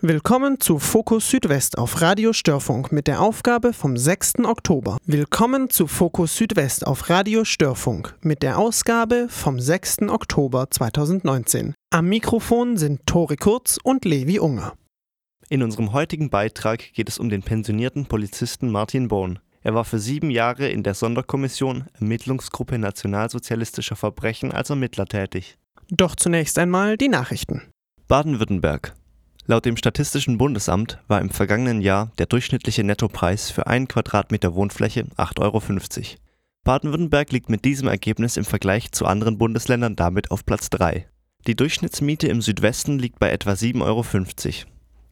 Willkommen 0.00 0.60
zu 0.60 0.78
Fokus 0.78 1.28
Südwest 1.28 1.76
auf 1.76 2.00
Radio 2.00 2.32
Störfunk 2.32 2.92
mit 2.92 3.08
der 3.08 3.20
Aufgabe 3.20 3.72
vom 3.72 3.96
6. 3.96 4.44
Oktober. 4.44 4.96
Willkommen 5.06 5.70
zu 5.70 5.88
Fokus 5.88 6.36
Südwest 6.36 6.86
auf 6.86 7.10
Radio 7.10 7.44
Störfunk 7.44 8.14
mit 8.22 8.44
der 8.44 8.58
Ausgabe 8.58 9.26
vom 9.28 9.58
6. 9.58 10.02
Oktober 10.02 10.70
2019. 10.70 11.74
Am 11.90 12.08
Mikrofon 12.08 12.76
sind 12.76 13.06
Tore 13.06 13.34
Kurz 13.34 13.76
und 13.82 14.04
Levi 14.04 14.38
Unger. 14.38 14.74
In 15.48 15.64
unserem 15.64 15.92
heutigen 15.92 16.30
Beitrag 16.30 16.92
geht 16.92 17.08
es 17.08 17.18
um 17.18 17.28
den 17.28 17.42
pensionierten 17.42 18.06
Polizisten 18.06 18.70
Martin 18.70 19.08
Bohn. 19.08 19.40
Er 19.62 19.74
war 19.74 19.84
für 19.84 19.98
sieben 19.98 20.30
Jahre 20.30 20.68
in 20.68 20.84
der 20.84 20.94
Sonderkommission 20.94 21.86
Ermittlungsgruppe 21.98 22.78
Nationalsozialistischer 22.78 23.96
Verbrechen 23.96 24.52
als 24.52 24.70
Ermittler 24.70 25.06
tätig. 25.06 25.58
Doch 25.90 26.14
zunächst 26.14 26.56
einmal 26.56 26.96
die 26.96 27.08
Nachrichten. 27.08 27.62
Baden-Württemberg. 28.06 28.94
Laut 29.50 29.64
dem 29.64 29.78
Statistischen 29.78 30.36
Bundesamt 30.36 30.98
war 31.08 31.22
im 31.22 31.30
vergangenen 31.30 31.80
Jahr 31.80 32.12
der 32.18 32.26
durchschnittliche 32.26 32.84
Nettopreis 32.84 33.50
für 33.50 33.66
einen 33.66 33.88
Quadratmeter 33.88 34.54
Wohnfläche 34.54 35.06
8,50 35.16 35.38
Euro. 35.40 35.62
Baden-Württemberg 36.64 37.32
liegt 37.32 37.48
mit 37.48 37.64
diesem 37.64 37.88
Ergebnis 37.88 38.36
im 38.36 38.44
Vergleich 38.44 38.92
zu 38.92 39.06
anderen 39.06 39.38
Bundesländern 39.38 39.96
damit 39.96 40.30
auf 40.30 40.44
Platz 40.44 40.68
3. 40.68 41.08
Die 41.46 41.56
Durchschnittsmiete 41.56 42.28
im 42.28 42.42
Südwesten 42.42 42.98
liegt 42.98 43.18
bei 43.20 43.30
etwa 43.30 43.52
7,50 43.52 43.84
Euro. 43.84 44.04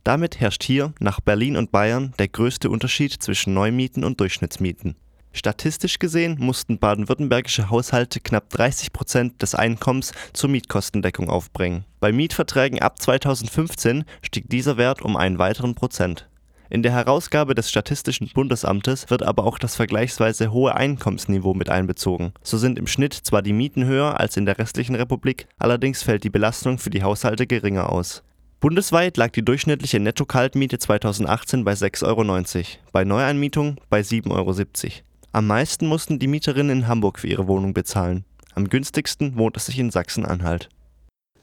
Damit 0.04 0.38
herrscht 0.38 0.64
hier, 0.64 0.92
nach 1.00 1.20
Berlin 1.20 1.56
und 1.56 1.72
Bayern, 1.72 2.12
der 2.18 2.28
größte 2.28 2.68
Unterschied 2.68 3.14
zwischen 3.14 3.54
Neumieten 3.54 4.04
und 4.04 4.20
Durchschnittsmieten. 4.20 4.96
Statistisch 5.36 5.98
gesehen 5.98 6.38
mussten 6.40 6.78
baden-württembergische 6.78 7.68
Haushalte 7.68 8.20
knapp 8.20 8.48
30 8.48 8.94
Prozent 8.94 9.42
des 9.42 9.54
Einkommens 9.54 10.12
zur 10.32 10.48
Mietkostendeckung 10.48 11.28
aufbringen. 11.28 11.84
Bei 12.00 12.10
Mietverträgen 12.10 12.80
ab 12.80 12.98
2015 12.98 14.06
stieg 14.22 14.48
dieser 14.48 14.78
Wert 14.78 15.02
um 15.02 15.14
einen 15.14 15.38
weiteren 15.38 15.74
Prozent. 15.74 16.26
In 16.70 16.82
der 16.82 16.92
Herausgabe 16.92 17.54
des 17.54 17.68
Statistischen 17.68 18.30
Bundesamtes 18.32 19.10
wird 19.10 19.22
aber 19.22 19.44
auch 19.44 19.58
das 19.58 19.76
vergleichsweise 19.76 20.52
hohe 20.52 20.74
Einkommensniveau 20.74 21.52
mit 21.52 21.68
einbezogen. 21.68 22.32
So 22.42 22.56
sind 22.56 22.78
im 22.78 22.86
Schnitt 22.86 23.12
zwar 23.12 23.42
die 23.42 23.52
Mieten 23.52 23.84
höher 23.84 24.18
als 24.18 24.38
in 24.38 24.46
der 24.46 24.58
restlichen 24.58 24.94
Republik, 24.94 25.48
allerdings 25.58 26.02
fällt 26.02 26.24
die 26.24 26.30
Belastung 26.30 26.78
für 26.78 26.90
die 26.90 27.02
Haushalte 27.02 27.46
geringer 27.46 27.92
aus. 27.92 28.22
Bundesweit 28.58 29.18
lag 29.18 29.32
die 29.32 29.44
durchschnittliche 29.44 30.00
Netto-Kaltmiete 30.00 30.78
2018 30.78 31.62
bei 31.62 31.74
6,90 31.74 32.06
Euro, 32.06 32.64
bei 32.90 33.04
Neueinmietung 33.04 33.76
bei 33.90 34.00
7,70 34.00 34.30
Euro. 34.32 35.05
Am 35.36 35.46
meisten 35.48 35.86
mussten 35.86 36.18
die 36.18 36.28
Mieterinnen 36.28 36.78
in 36.78 36.88
Hamburg 36.88 37.18
für 37.18 37.26
ihre 37.26 37.46
Wohnung 37.46 37.74
bezahlen. 37.74 38.24
Am 38.54 38.70
günstigsten 38.70 39.36
wohnt 39.36 39.58
es 39.58 39.66
sich 39.66 39.78
in 39.78 39.90
Sachsen-Anhalt. 39.90 40.70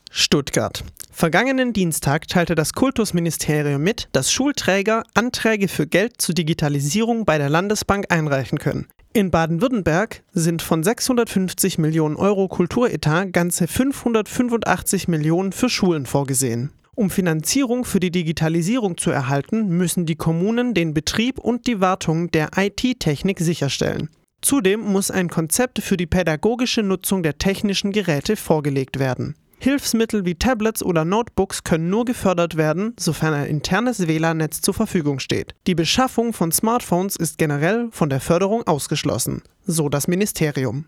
Stuttgart. 0.09 0.83
Vergangenen 1.11 1.73
Dienstag 1.73 2.27
teilte 2.27 2.55
das 2.55 2.73
Kultusministerium 2.73 3.83
mit, 3.83 4.09
dass 4.11 4.31
Schulträger 4.31 5.03
Anträge 5.13 5.67
für 5.67 5.85
Geld 5.85 6.19
zur 6.19 6.33
Digitalisierung 6.33 7.25
bei 7.25 7.37
der 7.37 7.49
Landesbank 7.49 8.11
einreichen 8.11 8.57
können. 8.57 8.87
In 9.13 9.29
Baden-Württemberg 9.29 10.23
sind 10.31 10.63
von 10.63 10.81
650 10.81 11.77
Millionen 11.77 12.15
Euro 12.15 12.47
Kulturetat 12.47 13.31
ganze 13.31 13.67
585 13.67 15.07
Millionen 15.07 15.51
für 15.51 15.69
Schulen 15.69 16.07
vorgesehen. 16.07 16.71
Um 16.95 17.09
Finanzierung 17.09 17.85
für 17.85 17.99
die 17.99 18.11
Digitalisierung 18.11 18.97
zu 18.97 19.09
erhalten, 19.09 19.67
müssen 19.67 20.05
die 20.05 20.15
Kommunen 20.15 20.75
den 20.75 20.93
Betrieb 20.93 21.39
und 21.39 21.65
die 21.65 21.81
Wartung 21.81 22.29
der 22.29 22.51
IT-Technik 22.55 23.39
sicherstellen. 23.39 24.09
Zudem 24.41 24.81
muss 24.81 25.09
ein 25.09 25.29
Konzept 25.29 25.79
für 25.79 25.97
die 25.97 26.05
pädagogische 26.05 26.83
Nutzung 26.83 27.23
der 27.23 27.37
technischen 27.37 27.91
Geräte 27.91 28.35
vorgelegt 28.35 28.99
werden. 28.99 29.35
Hilfsmittel 29.57 30.25
wie 30.25 30.35
Tablets 30.35 30.83
oder 30.83 31.05
Notebooks 31.05 31.63
können 31.63 31.89
nur 31.89 32.03
gefördert 32.03 32.57
werden, 32.57 32.93
sofern 32.99 33.33
ein 33.33 33.47
internes 33.47 34.05
WLAN-Netz 34.05 34.59
zur 34.59 34.73
Verfügung 34.73 35.19
steht. 35.19 35.55
Die 35.65 35.75
Beschaffung 35.75 36.33
von 36.33 36.51
Smartphones 36.51 37.15
ist 37.15 37.37
generell 37.37 37.87
von 37.91 38.09
der 38.09 38.19
Förderung 38.19 38.67
ausgeschlossen, 38.67 39.41
so 39.65 39.87
das 39.87 40.09
Ministerium. 40.09 40.85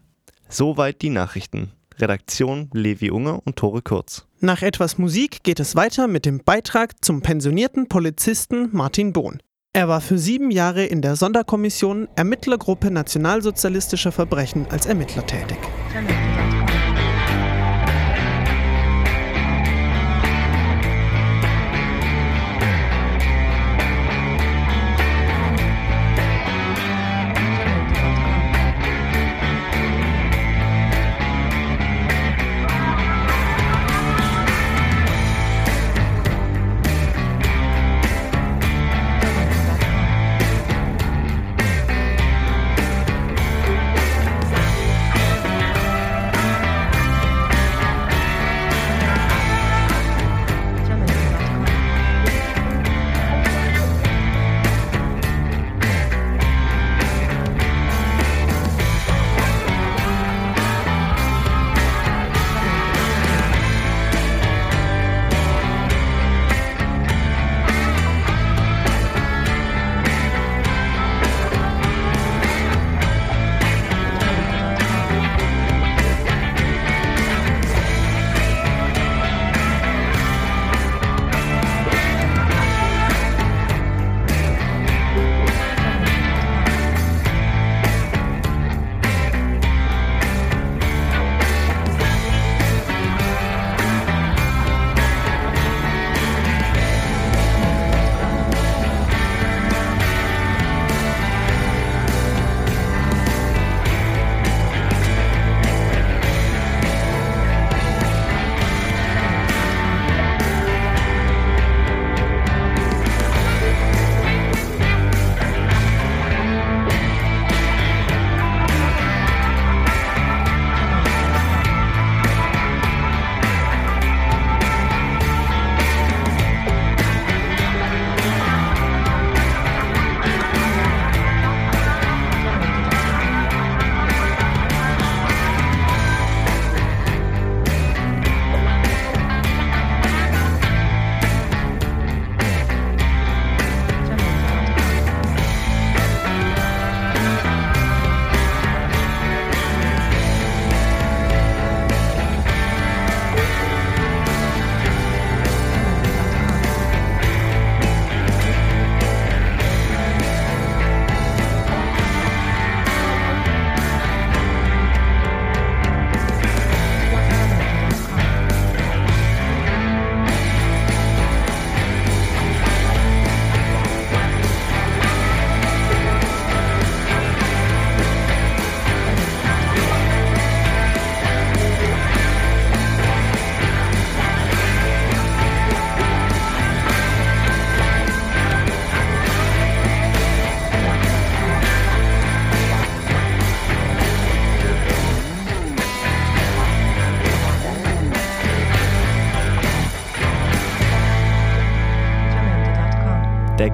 Soweit 0.49 1.01
die 1.01 1.09
Nachrichten. 1.09 1.71
Redaktion 1.99 2.69
Levi 2.73 3.11
Unger 3.11 3.41
und 3.45 3.55
Tore 3.55 3.81
Kurz. 3.81 4.25
Nach 4.39 4.61
etwas 4.61 4.97
Musik 4.97 5.43
geht 5.43 5.59
es 5.59 5.75
weiter 5.75 6.07
mit 6.07 6.25
dem 6.25 6.43
Beitrag 6.43 7.03
zum 7.03 7.21
pensionierten 7.21 7.87
Polizisten 7.87 8.69
Martin 8.71 9.13
Bohn. 9.13 9.41
Er 9.73 9.87
war 9.87 9.99
für 9.99 10.17
sieben 10.17 10.51
Jahre 10.51 10.85
in 10.85 11.01
der 11.01 11.15
Sonderkommission 11.15 12.07
Ermittlergruppe 12.15 12.91
Nationalsozialistischer 12.91 14.13
Verbrechen 14.13 14.67
als 14.69 14.85
Ermittler 14.85 15.25
tätig. 15.25 15.57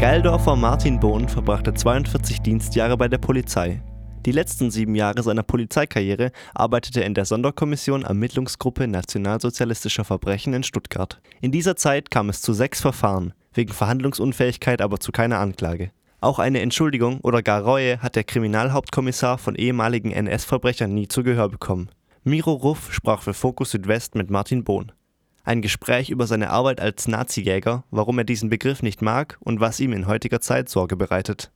Geildorfer 0.01 0.55
Martin 0.55 0.99
Bohn 0.99 1.29
verbrachte 1.29 1.75
42 1.75 2.41
Dienstjahre 2.41 2.97
bei 2.97 3.07
der 3.07 3.19
Polizei. 3.19 3.83
Die 4.25 4.31
letzten 4.31 4.71
sieben 4.71 4.95
Jahre 4.95 5.21
seiner 5.21 5.43
Polizeikarriere 5.43 6.31
arbeitete 6.55 7.01
er 7.01 7.05
in 7.05 7.13
der 7.13 7.25
Sonderkommission 7.25 8.01
Ermittlungsgruppe 8.01 8.87
Nationalsozialistischer 8.87 10.03
Verbrechen 10.03 10.55
in 10.55 10.63
Stuttgart. 10.63 11.21
In 11.39 11.51
dieser 11.51 11.75
Zeit 11.75 12.09
kam 12.09 12.29
es 12.29 12.41
zu 12.41 12.51
sechs 12.51 12.81
Verfahren, 12.81 13.33
wegen 13.53 13.71
Verhandlungsunfähigkeit 13.73 14.81
aber 14.81 14.99
zu 14.99 15.11
keiner 15.11 15.37
Anklage. 15.37 15.91
Auch 16.19 16.39
eine 16.39 16.61
Entschuldigung 16.61 17.19
oder 17.21 17.43
gar 17.43 17.61
Reue 17.61 17.99
hat 17.99 18.15
der 18.15 18.23
Kriminalhauptkommissar 18.23 19.37
von 19.37 19.53
ehemaligen 19.53 20.09
NS-Verbrechern 20.09 20.91
nie 20.91 21.09
zu 21.09 21.21
Gehör 21.21 21.49
bekommen. 21.49 21.91
Miro 22.23 22.53
Ruff 22.53 22.91
sprach 22.91 23.21
für 23.21 23.35
Fokus 23.35 23.69
Südwest 23.69 24.15
mit 24.15 24.31
Martin 24.31 24.63
Bohn. 24.63 24.93
Ein 25.43 25.61
Gespräch 25.61 26.09
über 26.09 26.27
seine 26.27 26.51
Arbeit 26.51 26.79
als 26.79 27.07
Nazi-Jäger, 27.07 27.83
warum 27.89 28.19
er 28.19 28.23
diesen 28.23 28.49
Begriff 28.49 28.83
nicht 28.83 29.01
mag 29.01 29.37
und 29.39 29.59
was 29.59 29.79
ihm 29.79 29.93
in 29.93 30.07
heutiger 30.07 30.39
Zeit 30.39 30.69
Sorge 30.69 30.95
bereitet. 30.95 31.51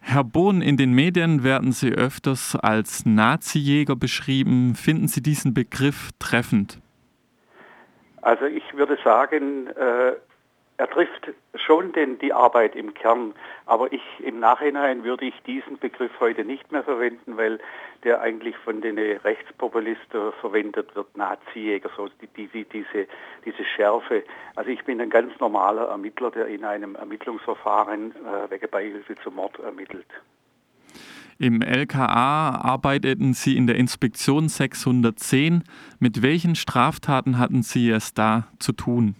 Herr 0.00 0.24
Bohn, 0.24 0.62
in 0.62 0.76
den 0.76 0.92
Medien 0.92 1.42
werden 1.42 1.72
Sie 1.72 1.90
öfters 1.92 2.56
als 2.56 3.04
Nazi-Jäger 3.04 3.96
beschrieben. 3.96 4.74
Finden 4.74 5.08
Sie 5.08 5.20
diesen 5.20 5.52
Begriff 5.52 6.10
treffend? 6.18 6.80
Also 8.22 8.44
ich 8.44 8.62
würde 8.74 8.96
sagen, 9.04 9.66
äh, 9.68 10.12
er 10.78 10.90
trifft 10.90 11.32
schon 11.54 11.92
den, 11.92 12.18
die 12.18 12.32
Arbeit 12.32 12.76
im 12.76 12.92
Kern, 12.92 13.34
aber 13.64 13.92
ich 13.92 14.02
im 14.22 14.40
Nachhinein 14.40 15.04
würde 15.04 15.24
ich 15.24 15.34
diesen 15.46 15.78
Begriff 15.78 16.12
heute 16.20 16.44
nicht 16.44 16.70
mehr 16.70 16.84
verwenden, 16.84 17.36
weil 17.36 17.58
der 18.04 18.20
eigentlich 18.20 18.56
von 18.58 18.82
den 18.82 18.98
Rechtspopulisten 18.98 20.32
verwendet 20.40 20.94
wird, 20.94 21.16
Nazi-Jäger, 21.16 21.90
so 21.96 22.08
die, 22.20 22.46
die, 22.46 22.64
diese, 22.64 23.06
diese 23.44 23.64
Schärfe. 23.64 24.22
Also 24.54 24.70
ich 24.70 24.84
bin 24.84 25.00
ein 25.00 25.10
ganz 25.10 25.38
normaler 25.40 25.88
Ermittler, 25.88 26.30
der 26.30 26.46
in 26.46 26.64
einem 26.64 26.94
Ermittlungsverfahren 26.94 28.12
äh, 28.12 28.50
wegen 28.50 28.70
Beihilfe 28.70 29.16
zum 29.22 29.36
Mord 29.36 29.58
ermittelt. 29.60 30.06
Im 31.38 31.60
LKA 31.60 32.60
arbeiteten 32.62 33.34
Sie 33.34 33.56
in 33.56 33.66
der 33.66 33.76
Inspektion 33.76 34.48
610. 34.48 35.64
Mit 35.98 36.22
welchen 36.22 36.54
Straftaten 36.54 37.38
hatten 37.38 37.62
Sie 37.62 37.90
es 37.90 38.14
da 38.14 38.48
zu 38.58 38.72
tun? 38.72 39.16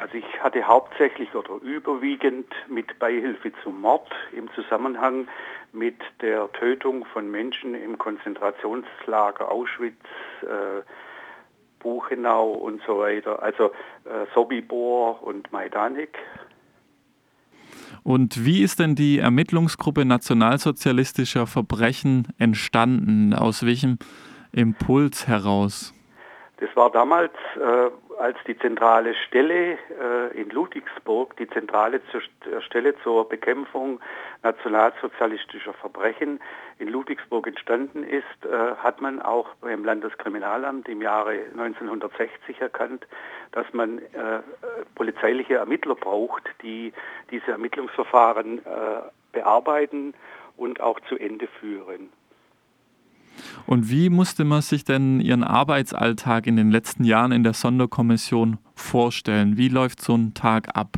Also 0.00 0.14
ich 0.14 0.42
hatte 0.42 0.62
hauptsächlich 0.66 1.34
oder 1.34 1.56
überwiegend 1.62 2.46
mit 2.68 2.98
Beihilfe 2.98 3.52
zum 3.62 3.82
Mord 3.82 4.10
im 4.32 4.50
Zusammenhang 4.54 5.28
mit 5.72 5.96
der 6.22 6.50
Tötung 6.52 7.04
von 7.04 7.30
Menschen 7.30 7.74
im 7.74 7.98
Konzentrationslager 7.98 9.50
Auschwitz, 9.50 10.00
äh, 10.42 10.82
Buchenau 11.80 12.50
und 12.50 12.80
so 12.86 13.00
weiter, 13.00 13.42
also 13.42 13.72
äh, 14.04 14.24
Sobibor 14.34 15.22
und 15.22 15.52
Majdanek. 15.52 16.16
Und 18.02 18.46
wie 18.46 18.62
ist 18.62 18.80
denn 18.80 18.94
die 18.94 19.18
Ermittlungsgruppe 19.18 20.06
nationalsozialistischer 20.06 21.46
Verbrechen 21.46 22.28
entstanden? 22.38 23.34
Aus 23.34 23.66
welchem 23.66 23.98
Impuls 24.52 25.28
heraus? 25.28 25.92
Das 26.56 26.74
war 26.74 26.90
damals 26.90 27.32
äh, 27.56 27.90
als 28.20 28.36
die 28.46 28.58
zentrale 28.58 29.14
Stelle 29.14 29.78
äh, 29.98 30.38
in 30.38 30.50
Ludwigsburg, 30.50 31.36
die 31.38 31.48
zentrale 31.48 32.00
zur, 32.10 32.20
Stelle 32.60 32.94
zur 33.02 33.28
Bekämpfung 33.28 33.98
nationalsozialistischer 34.42 35.72
Verbrechen 35.72 36.38
in 36.78 36.88
Ludwigsburg 36.88 37.46
entstanden 37.46 38.04
ist, 38.04 38.24
äh, 38.44 38.76
hat 38.76 39.00
man 39.00 39.22
auch 39.22 39.48
beim 39.62 39.84
Landeskriminalamt 39.84 40.88
im 40.88 41.00
Jahre 41.00 41.32
1960 41.52 42.60
erkannt, 42.60 43.06
dass 43.52 43.66
man 43.72 43.98
äh, 43.98 44.40
polizeiliche 44.94 45.54
Ermittler 45.54 45.94
braucht, 45.94 46.44
die 46.62 46.92
diese 47.30 47.52
Ermittlungsverfahren 47.52 48.58
äh, 48.58 48.62
bearbeiten 49.32 50.14
und 50.58 50.80
auch 50.80 51.00
zu 51.08 51.16
Ende 51.16 51.46
führen. 51.58 52.10
Und 53.66 53.90
wie 53.90 54.10
musste 54.10 54.44
man 54.44 54.62
sich 54.62 54.84
denn 54.84 55.20
Ihren 55.20 55.44
Arbeitsalltag 55.44 56.46
in 56.46 56.56
den 56.56 56.70
letzten 56.70 57.04
Jahren 57.04 57.32
in 57.32 57.44
der 57.44 57.52
Sonderkommission 57.52 58.58
vorstellen? 58.74 59.56
Wie 59.56 59.68
läuft 59.68 60.00
so 60.00 60.14
ein 60.14 60.34
Tag 60.34 60.76
ab? 60.76 60.96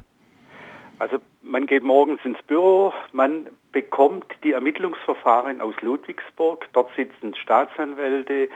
Also 0.98 1.18
man 1.42 1.66
geht 1.66 1.82
morgens 1.82 2.20
ins 2.24 2.42
Büro, 2.42 2.92
man 3.12 3.46
bekommt 3.72 4.26
die 4.44 4.52
Ermittlungsverfahren 4.52 5.60
aus 5.60 5.74
Ludwigsburg. 5.80 6.68
Dort 6.72 6.90
sitzen 6.96 7.34
Staatsanwälte, 7.34 8.48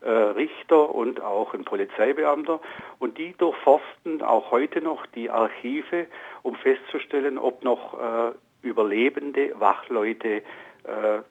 äh, 0.00 0.10
Richter 0.10 0.94
und 0.94 1.20
auch 1.20 1.54
ein 1.54 1.64
Polizeibeamter. 1.64 2.60
Und 2.98 3.18
die 3.18 3.34
durchforsten 3.38 4.22
auch 4.22 4.50
heute 4.50 4.80
noch 4.80 5.06
die 5.06 5.30
Archive, 5.30 6.06
um 6.42 6.56
festzustellen, 6.56 7.38
ob 7.38 7.62
noch 7.62 7.94
äh, 8.00 8.32
überlebende 8.62 9.58
Wachleute 9.60 10.42
äh, 10.84 11.22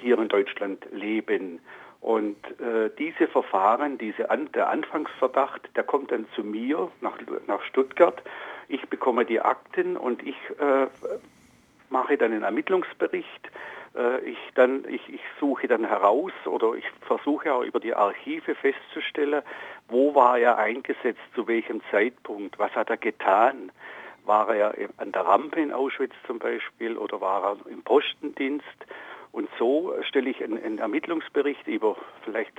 hier 0.00 0.18
in 0.18 0.28
Deutschland 0.28 0.86
leben. 0.92 1.60
Und 2.00 2.36
äh, 2.60 2.90
diese 2.98 3.28
Verfahren, 3.28 3.96
diese 3.96 4.28
An 4.30 4.50
der 4.52 4.68
Anfangsverdacht, 4.70 5.70
der 5.76 5.84
kommt 5.84 6.10
dann 6.10 6.26
zu 6.34 6.42
mir 6.42 6.90
nach, 7.00 7.16
nach 7.46 7.62
Stuttgart. 7.62 8.20
Ich 8.68 8.88
bekomme 8.88 9.24
die 9.24 9.40
Akten 9.40 9.96
und 9.96 10.20
ich 10.26 10.36
äh, 10.58 10.88
mache 11.90 12.16
dann 12.16 12.32
einen 12.32 12.42
Ermittlungsbericht. 12.42 13.50
Äh, 13.96 14.20
ich, 14.22 14.38
dann, 14.54 14.84
ich, 14.88 15.08
ich 15.14 15.20
suche 15.38 15.68
dann 15.68 15.84
heraus 15.84 16.32
oder 16.46 16.74
ich 16.74 16.84
versuche 17.02 17.52
auch 17.54 17.62
über 17.62 17.78
die 17.78 17.94
Archive 17.94 18.54
festzustellen, 18.56 19.42
wo 19.88 20.14
war 20.14 20.38
er 20.38 20.58
eingesetzt, 20.58 21.20
zu 21.34 21.46
welchem 21.46 21.82
Zeitpunkt, 21.90 22.58
was 22.58 22.74
hat 22.74 22.90
er 22.90 22.96
getan. 22.96 23.70
War 24.24 24.54
er 24.54 24.74
an 24.98 25.12
der 25.12 25.22
Rampe 25.22 25.60
in 25.60 25.72
Auschwitz 25.72 26.14
zum 26.26 26.38
Beispiel 26.38 26.96
oder 26.96 27.20
war 27.20 27.44
er 27.44 27.70
im 27.70 27.82
Postendienst? 27.82 28.66
Und 29.32 29.48
so 29.58 29.94
stelle 30.06 30.30
ich 30.30 30.42
einen, 30.44 30.62
einen 30.62 30.78
Ermittlungsbericht 30.78 31.66
über 31.66 31.96
vielleicht 32.24 32.52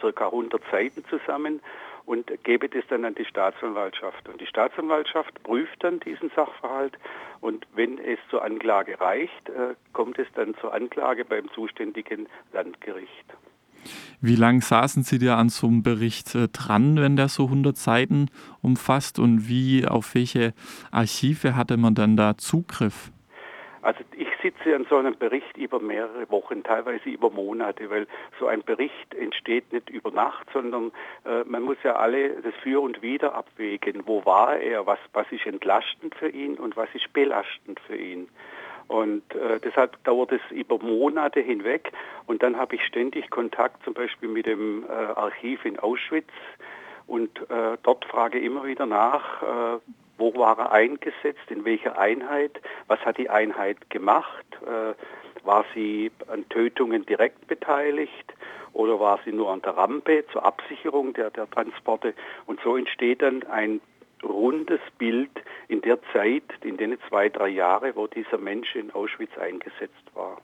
circa 0.00 0.26
100 0.26 0.62
Seiten 0.70 1.04
zusammen 1.06 1.60
und 2.06 2.30
gebe 2.44 2.68
das 2.68 2.84
dann 2.88 3.04
an 3.04 3.14
die 3.14 3.24
Staatsanwaltschaft. 3.24 4.28
Und 4.28 4.40
die 4.40 4.46
Staatsanwaltschaft 4.46 5.42
prüft 5.42 5.82
dann 5.84 6.00
diesen 6.00 6.30
Sachverhalt 6.34 6.98
und 7.40 7.66
wenn 7.74 7.98
es 7.98 8.18
zur 8.30 8.42
Anklage 8.42 9.00
reicht, 9.00 9.48
äh, 9.48 9.74
kommt 9.92 10.18
es 10.18 10.28
dann 10.34 10.54
zur 10.60 10.72
Anklage 10.74 11.24
beim 11.24 11.50
zuständigen 11.52 12.28
Landgericht. 12.52 13.26
Wie 14.20 14.36
lange 14.36 14.62
saßen 14.62 15.02
Sie 15.02 15.18
da 15.18 15.36
an 15.36 15.50
so 15.50 15.66
einem 15.66 15.82
Bericht 15.82 16.34
äh, 16.34 16.48
dran, 16.48 16.96
wenn 16.96 17.16
der 17.16 17.28
so 17.28 17.44
100 17.44 17.76
Seiten 17.76 18.30
umfasst 18.62 19.18
und 19.18 19.48
wie 19.48 19.86
auf 19.86 20.14
welche 20.14 20.54
Archive 20.90 21.54
hatte 21.56 21.76
man 21.76 21.94
dann 21.94 22.16
da 22.16 22.38
Zugriff? 22.38 23.10
Also 23.82 24.00
ich 24.16 24.28
sitze 24.44 24.76
an 24.76 24.86
so 24.90 24.96
einem 24.96 25.16
Bericht 25.16 25.56
über 25.56 25.80
mehrere 25.80 26.30
Wochen, 26.30 26.62
teilweise 26.62 27.08
über 27.08 27.30
Monate, 27.30 27.88
weil 27.88 28.06
so 28.38 28.46
ein 28.46 28.62
Bericht 28.62 29.14
entsteht 29.14 29.72
nicht 29.72 29.88
über 29.88 30.10
Nacht, 30.10 30.46
sondern 30.52 30.92
äh, 31.24 31.44
man 31.44 31.62
muss 31.62 31.78
ja 31.82 31.96
alle 31.96 32.42
das 32.42 32.54
Für 32.62 32.82
und 32.82 33.00
Wider 33.00 33.34
abwägen. 33.34 34.02
Wo 34.06 34.24
war 34.26 34.58
er? 34.58 34.86
Was, 34.86 34.98
was 35.14 35.26
ist 35.32 35.46
entlastend 35.46 36.14
für 36.14 36.28
ihn 36.28 36.56
und 36.56 36.76
was 36.76 36.88
ist 36.94 37.10
belastend 37.14 37.80
für 37.80 37.96
ihn? 37.96 38.28
Und 38.86 39.34
äh, 39.34 39.60
deshalb 39.60 40.02
dauert 40.04 40.32
es 40.32 40.42
über 40.50 40.78
Monate 40.78 41.40
hinweg. 41.40 41.90
Und 42.26 42.42
dann 42.42 42.58
habe 42.58 42.74
ich 42.74 42.84
ständig 42.84 43.30
Kontakt 43.30 43.82
zum 43.82 43.94
Beispiel 43.94 44.28
mit 44.28 44.44
dem 44.44 44.84
äh, 44.84 44.92
Archiv 44.92 45.64
in 45.64 45.78
Auschwitz. 45.78 46.28
Und 47.06 47.38
äh, 47.50 47.78
dort 47.82 48.04
frage 48.04 48.38
ich 48.38 48.44
immer 48.44 48.64
wieder 48.64 48.84
nach, 48.84 49.42
äh, 49.42 49.78
wo 50.18 50.34
war 50.34 50.58
er 50.58 50.72
eingesetzt, 50.72 51.50
in 51.50 51.64
welcher 51.64 51.98
Einheit, 51.98 52.60
was 52.86 53.00
hat 53.00 53.18
die 53.18 53.30
Einheit 53.30 53.90
gemacht, 53.90 54.46
äh, 54.66 54.94
war 55.44 55.64
sie 55.74 56.10
an 56.28 56.48
Tötungen 56.48 57.04
direkt 57.04 57.46
beteiligt 57.46 58.34
oder 58.72 58.98
war 58.98 59.20
sie 59.24 59.32
nur 59.32 59.50
an 59.50 59.62
der 59.62 59.76
Rampe 59.76 60.24
zur 60.32 60.44
Absicherung 60.44 61.12
der, 61.12 61.30
der 61.30 61.50
Transporte 61.50 62.14
und 62.46 62.60
so 62.60 62.76
entsteht 62.76 63.22
dann 63.22 63.42
ein 63.44 63.80
rundes 64.22 64.80
Bild 64.98 65.30
in 65.68 65.82
der 65.82 65.98
Zeit, 66.12 66.44
in 66.62 66.76
den 66.76 66.96
zwei, 67.08 67.28
drei 67.28 67.48
Jahre, 67.48 67.94
wo 67.94 68.06
dieser 68.06 68.38
Mensch 68.38 68.74
in 68.74 68.90
Auschwitz 68.92 69.36
eingesetzt 69.38 70.14
war. 70.14 70.40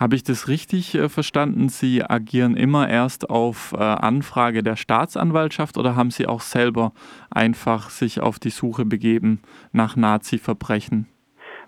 Habe 0.00 0.16
ich 0.16 0.24
das 0.24 0.48
richtig 0.48 0.94
äh, 0.94 1.10
verstanden? 1.10 1.68
Sie 1.68 2.02
agieren 2.02 2.56
immer 2.56 2.88
erst 2.88 3.28
auf 3.28 3.74
äh, 3.74 3.82
Anfrage 3.82 4.62
der 4.62 4.76
Staatsanwaltschaft 4.76 5.76
oder 5.76 5.94
haben 5.94 6.10
Sie 6.10 6.26
auch 6.26 6.40
selber 6.40 6.94
einfach 7.30 7.90
sich 7.90 8.22
auf 8.22 8.38
die 8.38 8.48
Suche 8.48 8.86
begeben 8.86 9.42
nach 9.72 9.96
Nazi-Verbrechen? 9.96 11.06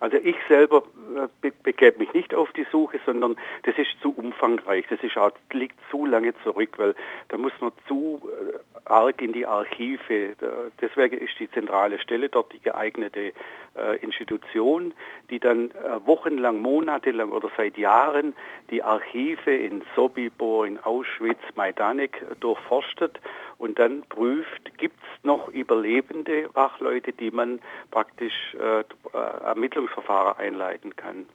Also 0.01 0.17
ich 0.17 0.37
selber 0.49 0.83
äh, 1.17 1.51
begebe 1.63 1.99
mich 1.99 2.13
nicht 2.13 2.35
auf 2.35 2.53
die 2.53 2.67
Suche, 2.71 3.01
sondern 3.05 3.37
das 3.65 3.77
ist 3.79 3.91
zu 4.01 4.11
umfangreich, 4.11 4.87
das 4.89 5.03
ist 5.03 5.17
auch, 5.17 5.33
liegt 5.53 5.79
zu 5.91 6.07
lange 6.07 6.35
zurück, 6.43 6.79
weil 6.79 6.95
da 7.29 7.39
muss 7.39 7.53
man 7.61 7.73
zu 7.87 8.21
äh, 8.25 8.59
arg 8.85 9.23
in 9.23 9.33
die 9.33 9.47
Archive. 9.47 10.35
Deswegen 10.81 11.19
ist 11.19 11.39
die 11.39 11.51
zentrale 11.51 12.01
Stelle 12.01 12.29
dort 12.29 12.53
die 12.53 12.61
geeignete 12.61 13.33
äh, 13.77 13.97
Institution, 14.01 14.93
die 15.31 15.39
dann 15.39 15.71
wochenlang, 16.05 16.61
monatelang 16.61 17.31
oder 17.31 17.51
seit 17.57 17.79
Jahren 17.79 18.35
die 18.71 18.83
Archive 18.83 19.55
in 19.55 19.83
Sobibor, 19.95 20.67
in 20.67 20.79
Auschwitz, 20.79 21.39
Majdanek 21.55 22.25
durchforstet 22.41 23.21
und 23.63 23.79
dann 23.79 24.03
prüft, 24.09 24.77
gibt 24.77 24.99
es 24.99 25.25
noch 25.25 25.47
überlebende 25.49 26.51
Wachleute, 26.53 27.13
die 27.13 27.31
man 27.31 27.61
praktisch 27.93 28.35
äh, 28.55 28.83
Ermittlungsverfahren 29.17 30.37
einleiten 30.37 30.97
kann. 30.97 31.27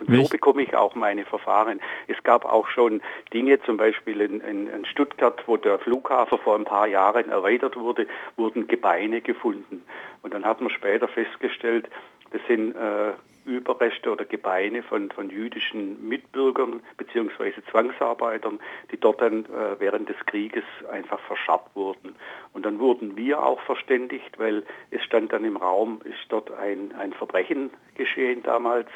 Und 0.00 0.14
so 0.14 0.28
bekomme 0.28 0.62
ich 0.62 0.76
auch 0.76 0.94
meine 0.94 1.24
Verfahren. 1.24 1.80
Es 2.08 2.22
gab 2.24 2.44
auch 2.44 2.68
schon 2.68 3.00
Dinge, 3.32 3.58
zum 3.62 3.78
Beispiel 3.78 4.20
in, 4.20 4.42
in, 4.42 4.66
in, 4.66 4.84
Stuttgart, 4.84 5.42
wo 5.46 5.56
der 5.56 5.78
Flughafen 5.78 6.36
vor 6.40 6.56
ein 6.56 6.66
paar 6.66 6.86
Jahren 6.86 7.30
erweitert 7.30 7.76
wurde, 7.76 8.06
wurden 8.36 8.68
Gebeine 8.68 9.22
gefunden. 9.22 9.82
Und 10.20 10.34
dann 10.34 10.44
hat 10.44 10.60
man 10.60 10.68
später 10.68 11.08
festgestellt, 11.08 11.88
das 12.32 12.42
sind 12.46 12.76
äh, 12.76 13.12
Überreste 13.44 14.10
oder 14.10 14.24
Gebeine 14.24 14.82
von, 14.82 15.10
von 15.10 15.30
jüdischen 15.30 16.08
Mitbürgern 16.08 16.82
bzw. 16.96 17.52
Zwangsarbeitern, 17.70 18.60
die 18.90 18.98
dort 18.98 19.20
dann 19.20 19.44
äh, 19.44 19.78
während 19.78 20.08
des 20.08 20.16
Krieges 20.26 20.64
einfach 20.90 21.20
verscharrt 21.20 21.68
wurden. 21.74 22.14
Und 22.52 22.64
dann 22.64 22.78
wurden 22.78 23.16
wir 23.16 23.42
auch 23.42 23.60
verständigt, 23.62 24.38
weil 24.38 24.64
es 24.90 25.02
stand 25.02 25.32
dann 25.32 25.44
im 25.44 25.56
Raum, 25.56 26.00
ist 26.04 26.24
dort 26.28 26.50
ein, 26.52 26.94
ein 26.98 27.12
Verbrechen 27.12 27.70
geschehen 27.94 28.42
damals, 28.42 28.88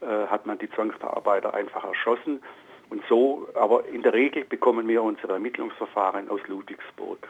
äh, 0.00 0.06
hat 0.06 0.46
man 0.46 0.58
die 0.58 0.70
Zwangsarbeiter 0.70 1.54
einfach 1.54 1.84
erschossen. 1.84 2.42
Und 2.90 3.02
so, 3.08 3.48
aber 3.54 3.86
in 3.86 4.02
der 4.02 4.12
Regel 4.12 4.44
bekommen 4.44 4.86
wir 4.86 5.02
unsere 5.02 5.34
Ermittlungsverfahren 5.34 6.28
aus 6.28 6.40
Ludwigsburg. 6.46 7.28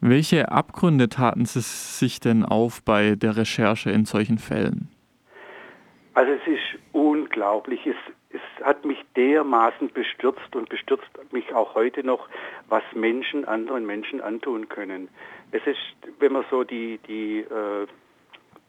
Welche 0.00 0.50
Abgründe 0.50 1.08
taten 1.08 1.46
Sie 1.46 1.60
sich 1.60 2.20
denn 2.20 2.44
auf 2.44 2.82
bei 2.82 3.14
der 3.14 3.36
Recherche 3.36 3.90
in 3.90 4.04
solchen 4.04 4.38
Fällen? 4.38 4.88
Also 6.14 6.32
es 6.32 6.46
ist 6.46 6.82
unglaublich. 6.92 7.86
Es, 7.86 7.96
es 8.30 8.64
hat 8.64 8.84
mich 8.84 8.98
dermaßen 9.16 9.90
bestürzt 9.92 10.54
und 10.54 10.68
bestürzt 10.68 11.08
mich 11.32 11.54
auch 11.54 11.74
heute 11.74 12.04
noch, 12.04 12.28
was 12.68 12.82
Menschen 12.94 13.44
anderen 13.44 13.86
Menschen 13.86 14.20
antun 14.20 14.68
können. 14.68 15.08
Es 15.50 15.66
ist, 15.66 15.78
wenn 16.18 16.32
man 16.32 16.44
so 16.50 16.64
die, 16.64 16.98
die, 17.08 17.40
äh, 17.40 17.86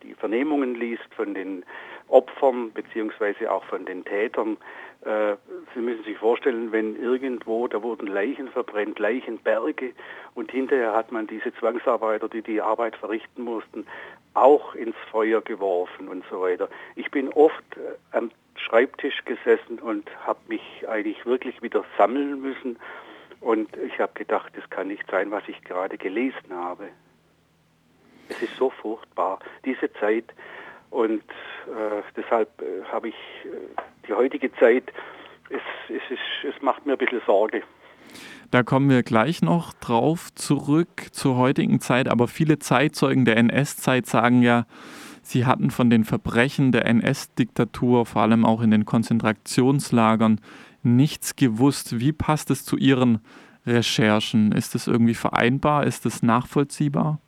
die 0.04 0.14
Vernehmungen 0.14 0.76
liest 0.76 1.14
von 1.16 1.34
den 1.34 1.64
Opfern 2.08 2.72
beziehungsweise 2.74 3.52
auch 3.52 3.64
von 3.66 3.86
den 3.86 4.06
Tätern. 4.06 4.58
Äh, 5.02 5.36
Sie 5.74 5.82
müssen 5.82 6.04
sich 6.04 6.18
vorstellen, 6.18 6.72
wenn 6.72 7.02
irgendwo, 7.02 7.68
da 7.68 7.82
wurden 7.82 8.08
Leichen 8.08 8.50
verbrennt, 8.50 9.00
Leichenberge 9.00 9.94
und 10.36 10.52
hinterher 10.52 10.94
hat 10.94 11.12
man 11.12 11.28
diese 11.28 11.54
Zwangsarbeiter, 11.56 12.30
die 12.30 12.42
die 12.42 12.62
Arbeit 12.62 12.96
verrichten 12.96 13.44
mussten, 13.44 13.86
auch 14.34 14.76
ins 14.76 14.96
Feuer 15.12 15.42
geworfen 15.42 16.08
und 16.08 16.24
so 16.30 16.42
weiter. 16.42 16.70
Ich 16.96 17.12
bin 17.12 17.30
oft 17.30 17.64
äh, 17.76 18.18
am 18.18 18.32
Schreibtisch 18.56 19.24
gesessen 19.26 19.80
und 19.80 20.10
habe 20.26 20.40
mich 20.48 20.62
eigentlich 20.88 21.26
wirklich 21.26 21.62
wieder 21.62 21.86
sammeln 21.98 22.42
müssen 22.42 22.78
und 23.40 23.70
ich 23.78 24.00
habe 24.00 24.14
gedacht, 24.14 24.52
das 24.56 24.68
kann 24.70 24.88
nicht 24.88 25.06
sein, 25.10 25.32
was 25.32 25.44
ich 25.48 25.64
gerade 25.64 25.98
gelesen 25.98 26.52
habe. 26.52 26.90
Es 28.30 28.42
ist 28.42 28.56
so 28.58 28.70
furchtbar. 28.70 29.40
Diese 29.64 29.92
Zeit, 29.94 30.26
und 30.90 31.22
äh, 31.22 32.02
deshalb 32.16 32.50
äh, 32.62 32.84
habe 32.92 33.10
ich 33.10 33.16
äh, 33.46 33.82
die 34.08 34.14
heutige 34.14 34.54
Zeit, 34.56 34.84
es, 35.50 35.62
es, 35.90 36.02
es, 36.10 36.56
es 36.56 36.62
macht 36.62 36.86
mir 36.86 36.94
ein 36.94 36.98
bisschen 36.98 37.22
Sorge. 37.26 37.64
Da 38.52 38.64
kommen 38.64 38.90
wir 38.90 39.04
gleich 39.04 39.42
noch 39.42 39.74
drauf 39.74 40.34
zurück 40.34 41.08
zur 41.12 41.36
heutigen 41.38 41.82
Zeit, 41.82 42.08
aber 42.08 42.28
viele 42.28 42.60
Zeitzeugen 42.60 43.26
der 43.26 43.36
NS-Zeit 43.38 44.06
sagen 44.06 44.42
ja, 44.42 44.66
sie 45.22 45.46
hatten 45.46 45.70
von 45.70 45.90
den 45.90 46.06
Verbrechen 46.06 46.72
der 46.72 46.86
NS-Diktatur, 46.86 48.06
vor 48.06 48.22
allem 48.22 48.46
auch 48.46 48.62
in 48.62 48.72
den 48.72 48.86
Konzentrationslagern, 48.86 50.40
nichts 50.82 51.36
gewusst. 51.36 52.00
Wie 52.00 52.14
passt 52.14 52.50
es 52.50 52.64
zu 52.64 52.78
Ihren 52.78 53.20
Recherchen? 53.66 54.54
Ist 54.54 54.76
es 54.76 54.88
irgendwie 54.88 55.16
vereinbar? 55.16 55.86
Ist 55.86 56.06
es 56.06 56.24
nachvollziehbar? 56.24 57.20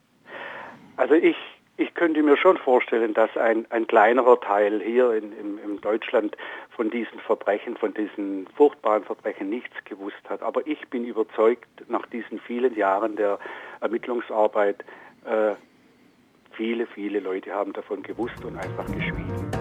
Also 0.96 1.16
ich 1.16 1.36
ich 1.80 1.94
könnte 1.94 2.22
mir 2.22 2.36
schon 2.36 2.58
vorstellen, 2.58 3.14
dass 3.14 3.36
ein, 3.38 3.66
ein 3.70 3.88
kleinerer 3.88 4.40
Teil 4.42 4.82
hier 4.82 5.14
in, 5.14 5.32
in, 5.32 5.58
in, 5.60 5.82
Deutschland 5.82 6.36
von 6.76 6.90
diesen 6.90 7.20
Verbrechen, 7.20 7.78
von 7.78 7.94
diesen 7.94 8.48
furchtbaren 8.56 9.04
Verbrechen 9.04 9.50
nichts 9.50 9.76
gewusst 9.86 10.30
hat. 10.30 10.42
Aber 10.42 10.68
ich 10.68 10.90
bin 10.90 11.06
überzeugt, 11.06 11.70
nach 11.88 12.06
diesen 12.08 12.40
vielen 12.42 12.76
Jahren 12.76 13.16
der 13.16 13.40
Ermittlungsarbeit, 13.80 14.84
äh, 15.26 15.56
viele, 16.52 16.86
viele 16.86 17.22
Leute 17.22 17.54
haben 17.54 17.72
davon 17.72 18.04
gewusst 18.04 18.44
und 18.44 18.58
einfach 18.58 18.86
geschwiegen. 18.86 19.59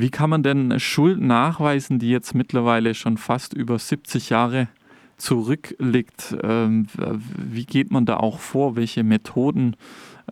Wie 0.00 0.10
kann 0.10 0.30
man 0.30 0.44
denn 0.44 0.78
Schuld 0.78 1.20
nachweisen, 1.20 1.98
die 1.98 2.12
jetzt 2.12 2.32
mittlerweile 2.32 2.94
schon 2.94 3.16
fast 3.16 3.52
über 3.52 3.80
70 3.80 4.30
Jahre 4.30 4.68
zurückliegt? 5.16 6.36
Ähm, 6.40 6.86
wie 7.36 7.66
geht 7.66 7.90
man 7.90 8.06
da 8.06 8.18
auch 8.18 8.38
vor? 8.38 8.76
Welche 8.76 9.02
Methoden 9.02 9.76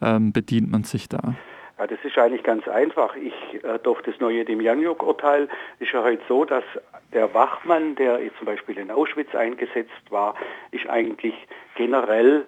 ähm, 0.01 0.33
bedient 0.33 0.71
man 0.71 0.85
sich 0.85 1.09
da? 1.09 1.35
Ja, 1.81 1.89
das 1.89 1.99
ist 2.05 2.17
eigentlich 2.17 2.45
ganz 2.45 2.69
einfach. 2.69 3.17
Ich, 3.17 3.35
äh, 3.65 3.81
durch 3.83 4.01
das 4.03 4.15
neue 4.21 4.45
Demjanjuk-Urteil 4.45 5.49
ist 5.81 5.91
ja 5.93 6.05
heute 6.05 6.23
so, 6.29 6.45
dass 6.45 6.65
der 7.13 7.35
Wachmann, 7.35 7.97
der 7.97 8.21
zum 8.39 8.47
Beispiel 8.47 8.79
in 8.79 8.93
Auschwitz 8.93 9.35
eingesetzt 9.35 10.11
war, 10.11 10.37
ist 10.71 10.89
eigentlich 10.89 11.35
generell 11.75 12.47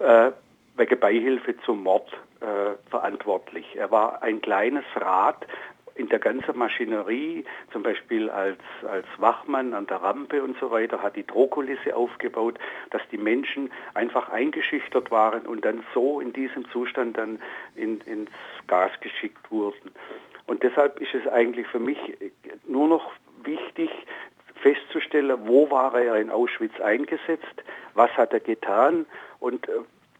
äh, 0.00 0.32
wegen 0.76 1.00
Beihilfe 1.00 1.56
zum 1.64 1.82
Mord 1.82 2.12
äh, 2.40 2.76
verantwortlich. 2.90 3.64
Er 3.74 3.90
war 3.90 4.22
ein 4.22 4.42
kleines 4.42 4.84
Rad 4.96 5.46
in 5.96 6.08
der 6.08 6.18
ganzen 6.18 6.56
Maschinerie, 6.56 7.44
zum 7.72 7.82
Beispiel 7.82 8.30
als, 8.30 8.58
als 8.88 9.06
Wachmann 9.18 9.74
an 9.74 9.86
der 9.86 9.98
Rampe 9.98 10.42
und 10.42 10.58
so 10.58 10.70
weiter, 10.70 11.02
hat 11.02 11.16
die 11.16 11.26
Drohkulisse 11.26 11.96
aufgebaut, 11.96 12.58
dass 12.90 13.02
die 13.10 13.18
Menschen 13.18 13.70
einfach 13.94 14.28
eingeschüchtert 14.28 15.10
waren 15.10 15.46
und 15.46 15.64
dann 15.64 15.84
so 15.94 16.20
in 16.20 16.32
diesem 16.32 16.68
Zustand 16.70 17.16
dann 17.16 17.40
in, 17.74 18.00
ins 18.02 18.30
Gas 18.66 18.90
geschickt 19.00 19.50
wurden. 19.50 19.90
Und 20.46 20.62
deshalb 20.62 21.00
ist 21.00 21.14
es 21.14 21.26
eigentlich 21.26 21.66
für 21.66 21.80
mich 21.80 21.98
nur 22.66 22.88
noch 22.88 23.12
wichtig, 23.42 23.90
festzustellen, 24.62 25.38
wo 25.46 25.70
war 25.70 25.94
er 26.00 26.16
in 26.16 26.30
Auschwitz 26.30 26.80
eingesetzt, 26.80 27.62
was 27.94 28.10
hat 28.16 28.32
er 28.32 28.40
getan 28.40 29.06
und 29.38 29.68
äh, 29.68 29.72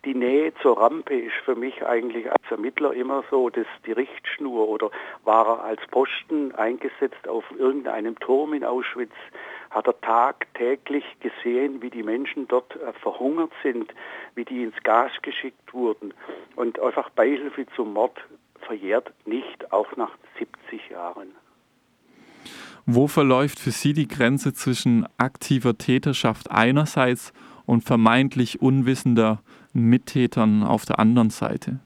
die 0.06 0.14
Nähe 0.14 0.52
zur 0.62 0.80
Rampe 0.80 1.18
ist 1.18 1.34
für 1.44 1.56
mich 1.56 1.84
eigentlich 1.84 2.30
als 2.30 2.42
Ermittler 2.48 2.94
immer 2.94 3.24
so 3.28 3.50
das, 3.50 3.66
die 3.84 3.92
Richtschnur 3.92 4.68
oder 4.68 4.90
war 5.24 5.46
er 5.48 5.64
als 5.64 5.80
Posten 5.90 6.54
eingesetzt 6.54 7.28
auf 7.28 7.44
irgendeinem 7.58 8.16
Turm 8.20 8.54
in 8.54 8.64
Auschwitz, 8.64 9.12
hat 9.70 9.88
er 9.88 10.00
tagtäglich 10.00 11.04
gesehen, 11.20 11.82
wie 11.82 11.90
die 11.90 12.04
Menschen 12.04 12.46
dort 12.46 12.76
äh, 12.76 12.92
verhungert 13.02 13.50
sind, 13.64 13.92
wie 14.36 14.44
die 14.44 14.62
ins 14.62 14.80
Gas 14.84 15.10
geschickt 15.22 15.74
wurden 15.74 16.14
und 16.54 16.78
einfach 16.78 17.10
Beihilfe 17.10 17.66
zum 17.74 17.92
Mord 17.92 18.16
verjährt 18.60 19.12
nicht, 19.26 19.72
auch 19.72 19.96
nach 19.96 20.12
70 20.38 20.88
Jahren. 20.88 21.32
Wo 22.86 23.08
verläuft 23.08 23.58
für 23.58 23.72
Sie 23.72 23.92
die 23.92 24.06
Grenze 24.06 24.54
zwischen 24.54 25.08
aktiver 25.18 25.76
Täterschaft 25.76 26.52
einerseits 26.52 27.32
und 27.32 27.55
vermeintlich 27.82 28.62
unwissender 28.62 29.40
Mittätern 29.72 30.62
auf 30.62 30.84
der 30.84 30.98
anderen 30.98 31.30
Seite? 31.30 31.80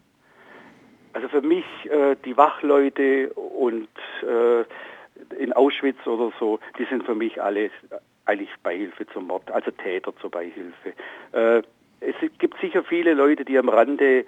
Also 1.13 1.29
für 1.29 1.43
mich 1.43 1.65
äh, 1.91 2.17
die 2.25 2.37
Wachleute 2.37 3.33
und 3.35 3.89
äh, 4.23 4.65
in 5.43 5.53
Auschwitz 5.53 6.07
oder 6.07 6.33
so, 6.39 6.61
die 6.79 6.85
sind 6.85 7.05
für 7.05 7.15
mich 7.15 7.43
alle 7.43 7.71
eigentlich 8.27 8.51
Beihilfe 8.63 9.07
zum 9.09 9.27
Mord, 9.27 9.51
also 9.51 9.71
Täter 9.73 10.15
zur 10.21 10.31
Beihilfe. 10.31 10.93
Äh, 11.33 11.63
es 12.01 12.15
gibt 12.39 12.59
sicher 12.61 12.85
viele 12.85 13.15
Leute, 13.15 13.45
die 13.45 13.59
am 13.59 13.69
Rande 13.69 14.25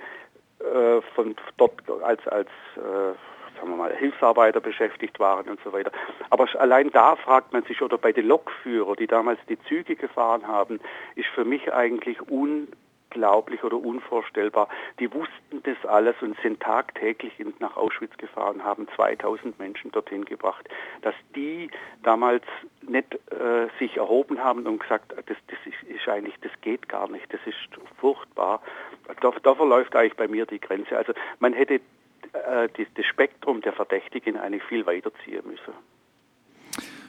äh, 0.58 1.00
von 1.14 1.34
dort 1.56 1.82
als 2.02 2.26
als 2.28 2.48
äh, 2.76 3.14
sagen 3.56 3.70
wir 3.70 3.76
mal, 3.76 3.94
Hilfsarbeiter 3.94 4.60
beschäftigt 4.60 5.18
waren 5.20 5.48
und 5.48 5.60
so 5.64 5.72
weiter. 5.72 5.92
Aber 6.30 6.46
allein 6.58 6.90
da 6.90 7.16
fragt 7.16 7.52
man 7.52 7.62
sich, 7.64 7.82
oder 7.82 7.98
bei 7.98 8.12
den 8.12 8.26
Lokführern, 8.26 8.96
die 8.96 9.06
damals 9.06 9.38
die 9.48 9.58
Züge 9.64 9.96
gefahren 9.96 10.46
haben, 10.46 10.80
ist 11.14 11.28
für 11.28 11.44
mich 11.44 11.72
eigentlich 11.72 12.20
un 12.30 12.68
unglaublich 13.12 13.62
oder 13.64 13.76
unvorstellbar. 13.76 14.68
Die 14.98 15.12
wussten 15.12 15.62
das 15.64 15.76
alles 15.86 16.14
und 16.20 16.38
sind 16.40 16.60
tagtäglich 16.60 17.32
nach 17.58 17.76
Auschwitz 17.76 18.16
gefahren, 18.16 18.64
haben 18.64 18.88
2000 18.96 19.58
Menschen 19.58 19.90
dorthin 19.92 20.24
gebracht. 20.24 20.68
Dass 21.02 21.14
die 21.34 21.70
damals 22.02 22.44
nicht 22.82 23.14
äh, 23.30 23.68
sich 23.78 23.96
erhoben 23.96 24.42
haben 24.42 24.66
und 24.66 24.80
gesagt, 24.80 25.12
das, 25.12 25.24
das 25.26 25.58
ist, 25.64 25.82
ist, 25.88 26.08
eigentlich, 26.08 26.34
das 26.40 26.52
geht 26.62 26.88
gar 26.88 27.08
nicht, 27.08 27.32
das 27.32 27.40
ist 27.46 27.56
furchtbar. 27.98 28.62
Da, 29.20 29.30
da 29.42 29.54
verläuft 29.54 29.94
eigentlich 29.94 30.16
bei 30.16 30.28
mir 30.28 30.46
die 30.46 30.60
Grenze. 30.60 30.96
Also 30.96 31.12
man 31.38 31.52
hätte 31.52 31.80
äh, 32.32 32.68
die, 32.76 32.86
das 32.94 33.06
Spektrum 33.06 33.60
der 33.60 33.72
Verdächtigen 33.72 34.36
eigentlich 34.36 34.64
viel 34.64 34.86
weiter 34.86 35.10
ziehen 35.24 35.42
müssen. 35.46 35.72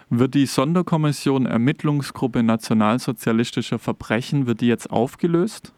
Wird 0.10 0.36
die 0.36 0.45
Sonderkommission 0.45 1.45
Ermittlungsgruppe 1.45 2.43
nationalsozialistischer 2.43 3.80
Verbrechen, 3.80 4.45
wird 4.47 4.62
die 4.62 4.67
jetzt 4.67 4.91
aufgelöst? 4.91 5.73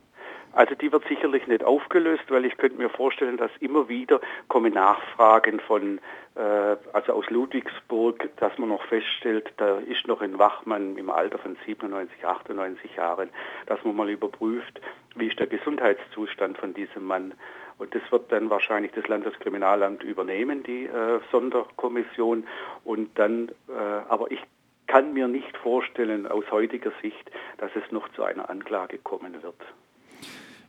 Also 0.55 0.73
die 0.73 0.89
wird 0.89 1.05
sicherlich 1.09 1.47
nicht 1.47 1.65
aufgelöst, 1.65 2.23
weil 2.29 2.45
ich 2.45 2.55
könnte 2.55 2.77
mir 2.77 2.89
vorstellen, 2.89 3.35
dass 3.35 3.51
immer 3.59 3.89
wieder 3.89 4.21
kommen 4.47 4.73
Nachfragen 4.73 5.59
von, 5.59 5.99
äh, 6.35 6.77
also 6.93 7.11
aus 7.11 7.29
Ludwigsburg, 7.29 8.29
dass 8.37 8.57
man 8.57 8.69
noch 8.69 8.83
feststellt, 8.85 9.51
da 9.57 9.79
ist 9.79 10.07
noch 10.07 10.21
ein 10.21 10.39
Wachmann 10.39 10.97
im 10.97 11.09
Alter 11.09 11.39
von 11.39 11.57
97, 11.65 12.25
98 12.25 12.95
Jahren, 12.95 13.29
dass 13.65 13.83
man 13.83 13.97
mal 13.97 14.09
überprüft, 14.09 14.79
wie 15.15 15.27
ist 15.27 15.39
der 15.39 15.47
Gesundheitszustand 15.47 16.57
von 16.57 16.73
diesem 16.73 17.03
Mann. 17.03 17.33
Und 17.77 17.93
das 17.93 18.01
wird 18.09 18.31
dann 18.31 18.49
wahrscheinlich 18.49 18.91
das 18.93 19.07
Landeskriminalamt 19.07 20.03
übernehmen, 20.03 20.63
die 20.63 20.85
äh, 20.85 21.19
Sonderkommission. 21.31 22.45
Und 22.83 23.09
dann, 23.19 23.49
äh, 23.67 23.73
aber 24.09 24.31
ich 24.31 24.39
kann 24.87 25.13
mir 25.13 25.27
nicht 25.27 25.57
vorstellen 25.57 26.27
aus 26.27 26.45
heutiger 26.51 26.91
Sicht, 27.01 27.31
dass 27.57 27.71
es 27.75 27.91
noch 27.91 28.07
zu 28.13 28.23
einer 28.23 28.49
Anklage 28.49 28.97
kommen 28.99 29.41
wird. 29.43 29.55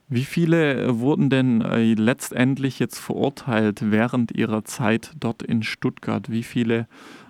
Wie 0.09 0.25
viele 0.25 1.01
wurden 1.01 1.31
denn 1.31 1.63
äh, 1.63 1.95
letztendlich 1.95 2.79
jetzt 2.79 2.99
verurteilt 2.99 3.91
während 3.91 4.33
ihrer 4.33 4.65
Zeit 4.65 5.11
dort 5.19 5.43
in 5.43 5.63
Stuttgart? 5.63 6.31
Wie 6.31 6.45
viele 6.45 6.87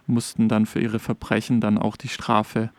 mussten 0.07 0.49
dann 0.49 0.67
für 0.67 0.81
ihre 0.81 0.99
Verbrechen 0.99 1.61
dann 1.61 1.79
auch 1.79 1.97
die 1.97 2.09
Strafe 2.09 2.71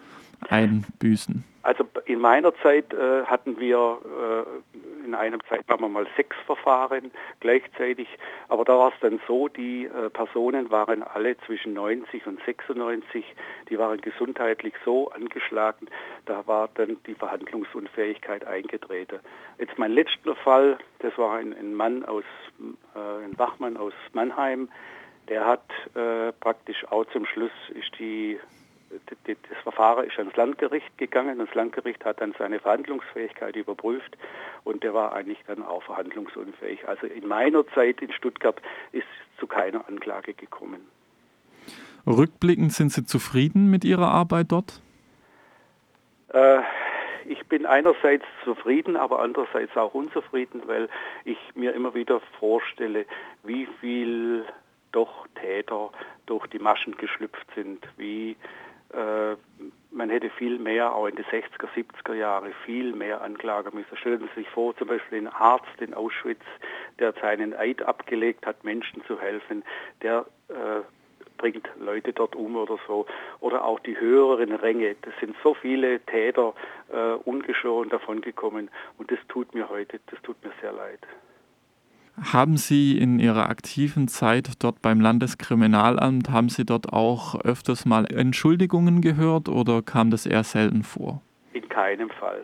einbüßen? 0.50 1.44
Also 1.67 1.84
in 2.06 2.19
meiner 2.19 2.56
Zeit 2.63 2.93
äh, 2.93 3.25
hatten 3.25 3.60
wir 3.60 3.99
äh, 4.06 5.06
in 5.06 5.13
einem 5.13 5.41
Zeitraum 5.49 5.91
mal 5.91 6.08
sechs 6.15 6.38
Verfahren 6.45 7.12
gleichzeitig, 7.41 8.08
aber 8.47 8.63
da 8.63 8.77
war 8.77 8.93
es 8.93 8.99
dann 9.01 9.19
so, 9.27 9.49
die 9.49 9.84
äh, 9.84 10.10
Personen 10.10 10.71
waren 10.71 11.03
alle 11.03 11.38
zwischen 11.39 11.73
90 11.73 12.25
und 12.25 12.39
96, 12.45 13.25
die 13.69 13.77
waren 13.77 13.99
gesundheitlich 13.99 14.75
so 14.86 15.12
angeschlagen, 15.12 15.89
da 16.25 16.47
war 16.47 16.69
dann 16.75 16.95
die 17.06 17.15
Verhandlungsunfähigkeit 17.15 18.47
eingetreten. 18.47 19.19
Jetzt 19.60 19.77
mein 19.77 19.91
letzter 19.91 20.38
Fall, 20.38 20.77
das 20.99 21.17
war 21.17 21.36
ein, 21.36 21.53
ein 21.53 21.73
Mann 21.73 22.06
aus, 22.06 22.23
äh, 22.95 23.25
ein 23.25 23.38
Wachmann 23.38 23.75
aus 23.75 23.91
Mannheim, 24.13 24.69
der 25.27 25.45
hat 25.45 25.69
äh, 25.95 26.32
praktisch 26.32 26.86
auch 26.89 27.03
zum 27.12 27.25
Schluss 27.25 27.51
ist 27.73 27.91
die 27.99 28.39
das 29.26 29.58
Verfahren 29.64 30.06
ist 30.06 30.18
ans 30.18 30.36
Landgericht 30.36 30.98
gegangen. 30.98 31.40
Das 31.40 31.54
Landgericht 31.54 32.04
hat 32.06 32.22
dann 32.22 32.34
seine 32.38 32.60
Verhandlungsfähigkeit 32.60 33.56
überprüft 33.56 34.18
und 34.64 34.84
der 34.84 34.94
war 34.94 35.14
eigentlich 35.14 35.40
dann 35.48 35.64
auch 35.64 35.84
verhandlungsunfähig. 35.84 36.88
Also 36.88 37.08
in 37.08 37.28
meiner 37.28 37.68
Zeit 37.70 38.02
in 38.02 38.12
Stuttgart 38.12 38.62
ist 38.92 39.04
es 39.04 39.40
zu 39.40 39.48
keiner 39.48 39.88
Anklage 39.88 40.34
gekommen. 40.34 40.88
Rückblickend 42.06 42.72
sind 42.72 42.92
Sie 42.92 43.06
zufrieden 43.06 43.70
mit 43.70 43.84
Ihrer 43.84 44.10
Arbeit 44.10 44.52
dort? 44.52 44.82
Äh, 46.34 46.60
ich 47.28 47.46
bin 47.48 47.66
einerseits 47.66 48.26
zufrieden, 48.46 48.96
aber 48.96 49.20
andererseits 49.20 49.76
auch 49.76 49.94
unzufrieden, 49.94 50.62
weil 50.66 50.88
ich 51.26 51.38
mir 51.56 51.74
immer 51.74 51.94
wieder 51.94 52.22
vorstelle, 52.40 53.06
wie 53.44 53.68
viel 53.82 54.46
doch 54.94 55.28
Täter 55.36 55.92
durch 56.26 56.48
die 56.48 56.60
Maschen 56.60 56.96
geschlüpft 56.98 57.48
sind, 57.56 57.86
wie 57.98 58.38
man 58.93 60.10
hätte 60.10 60.30
viel 60.30 60.60
mehr, 60.60 60.95
auch 60.95 61.08
in 61.08 61.15
den 61.15 61.26
60er, 61.26 61.67
70er 61.76 62.13
Jahre, 62.13 62.52
viel 62.65 62.93
mehr 62.93 63.21
anklagen 63.21 63.71
müssen. 63.73 63.97
Stellen 63.97 64.19
Sie 64.19 64.41
sich 64.41 64.50
vor, 64.50 64.76
zum 64.78 64.88
Beispiel 64.88 65.19
ein 65.19 65.28
Arzt 65.28 65.82
in 65.82 65.93
Auschwitz, 65.93 66.43
der 67.00 67.13
seinen 67.13 67.54
Eid 67.54 67.82
abgelegt 67.82 68.45
hat, 68.45 68.63
Menschen 68.63 69.04
zu 69.06 69.19
helfen, 69.19 69.63
der 70.02 70.26
äh, 70.50 70.82
bringt 71.38 71.69
Leute 71.80 72.13
dort 72.13 72.36
um 72.36 72.56
oder 72.56 72.78
so. 72.88 73.06
Oder 73.39 73.63
auch 73.63 73.80
die 73.80 74.00
höheren 74.00 74.54
Ränge. 74.54 74.95
Das 75.02 75.13
sind 75.19 75.36
so 75.43 75.54
viele 75.54 76.00
Täter 76.02 76.54
äh, 76.91 77.13
ungeschoren 77.13 77.89
davongekommen. 77.89 78.69
Und 78.97 79.12
das 79.12 79.19
tut 79.30 79.54
mir 79.54 79.69
heute, 79.69 80.00
das 80.08 80.21
tut 80.21 80.43
mir 80.43 80.52
sehr 80.62 80.73
leid. 80.73 81.00
Haben 82.19 82.58
Sie 82.58 82.97
in 82.97 83.19
Ihrer 83.19 83.47
aktiven 83.47 84.08
Zeit 84.08 84.63
dort 84.63 84.82
beim 84.82 84.99
Landeskriminalamt, 84.99 86.32
haben 86.32 86.49
Sie 86.49 86.65
dort 86.65 86.91
auch 86.91 87.39
öfters 87.41 87.86
mal 87.86 88.06
Entschuldigungen 88.12 89.01
gehört 89.01 89.49
oder 89.49 89.84
kam 89.84 90.10
das 90.10 90.25
eher 90.25 90.43
selten 90.43 90.82
vor? 90.82 91.21
In 91.53 91.69
keinem 91.69 92.10
Fall. 92.10 92.43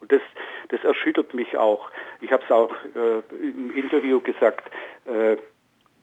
Und 0.00 0.10
das, 0.10 0.22
das 0.68 0.82
erschüttert 0.84 1.34
mich 1.34 1.54
auch. 1.58 1.90
Ich 2.22 2.32
habe 2.32 2.42
es 2.44 2.50
auch 2.50 2.72
äh, 2.94 3.20
im 3.36 3.76
Interview 3.76 4.20
gesagt, 4.20 4.70
äh, 5.04 5.36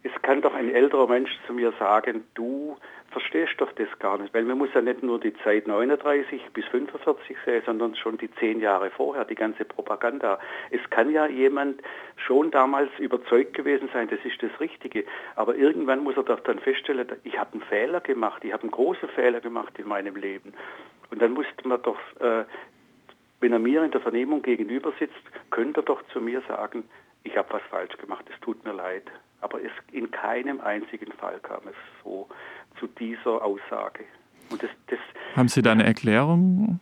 es 0.03 0.11
kann 0.21 0.41
doch 0.41 0.53
ein 0.53 0.69
älterer 0.69 1.07
Mensch 1.07 1.31
zu 1.47 1.53
mir 1.53 1.73
sagen, 1.79 2.23
du 2.35 2.77
verstehst 3.11 3.53
doch 3.57 3.71
das 3.73 3.87
gar 3.99 4.17
nicht, 4.17 4.33
weil 4.33 4.43
man 4.43 4.57
muss 4.57 4.73
ja 4.73 4.81
nicht 4.81 5.03
nur 5.03 5.19
die 5.19 5.33
Zeit 5.43 5.67
39 5.67 6.41
bis 6.53 6.65
45 6.65 7.37
sehen, 7.45 7.61
sondern 7.65 7.95
schon 7.95 8.17
die 8.17 8.31
zehn 8.35 8.59
Jahre 8.59 8.89
vorher, 8.89 9.25
die 9.25 9.35
ganze 9.35 9.65
Propaganda. 9.65 10.39
Es 10.71 10.81
kann 10.89 11.11
ja 11.11 11.27
jemand 11.27 11.81
schon 12.15 12.51
damals 12.51 12.89
überzeugt 12.99 13.53
gewesen 13.53 13.89
sein, 13.93 14.09
das 14.09 14.19
ist 14.23 14.41
das 14.41 14.59
Richtige, 14.59 15.05
aber 15.35 15.55
irgendwann 15.55 16.03
muss 16.03 16.17
er 16.17 16.23
doch 16.23 16.39
dann 16.41 16.59
feststellen, 16.59 17.07
ich 17.23 17.37
habe 17.37 17.53
einen 17.53 17.61
Fehler 17.63 17.99
gemacht, 17.99 18.43
ich 18.43 18.53
habe 18.53 18.63
einen 18.63 18.71
großen 18.71 19.09
Fehler 19.09 19.41
gemacht 19.41 19.77
in 19.77 19.87
meinem 19.87 20.15
Leben. 20.15 20.53
Und 21.09 21.21
dann 21.21 21.33
musste 21.33 21.67
man 21.67 21.81
doch, 21.81 21.99
äh, 22.19 22.45
wenn 23.41 23.51
er 23.51 23.59
mir 23.59 23.83
in 23.83 23.91
der 23.91 24.01
Vernehmung 24.01 24.41
gegenüber 24.41 24.93
sitzt, 24.99 25.21
könnte 25.49 25.81
er 25.81 25.83
doch 25.83 26.01
zu 26.13 26.21
mir 26.21 26.41
sagen, 26.47 26.85
ich 27.23 27.37
habe 27.37 27.53
was 27.53 27.61
falsch 27.69 27.97
gemacht, 27.97 28.25
es 28.33 28.39
tut 28.39 28.63
mir 28.65 28.73
leid. 28.73 29.03
Aber 29.41 29.59
es, 29.61 29.71
in 29.91 30.11
keinem 30.11 30.61
einzigen 30.61 31.11
Fall 31.13 31.39
kam 31.39 31.61
es 31.67 31.75
so 32.03 32.29
zu 32.79 32.87
dieser 32.87 33.43
Aussage. 33.43 34.05
Und 34.49 34.63
das, 34.63 34.69
das, 34.87 34.99
Haben 35.35 35.47
Sie 35.47 35.61
da 35.61 35.71
eine 35.71 35.85
Erklärung? 35.85 36.79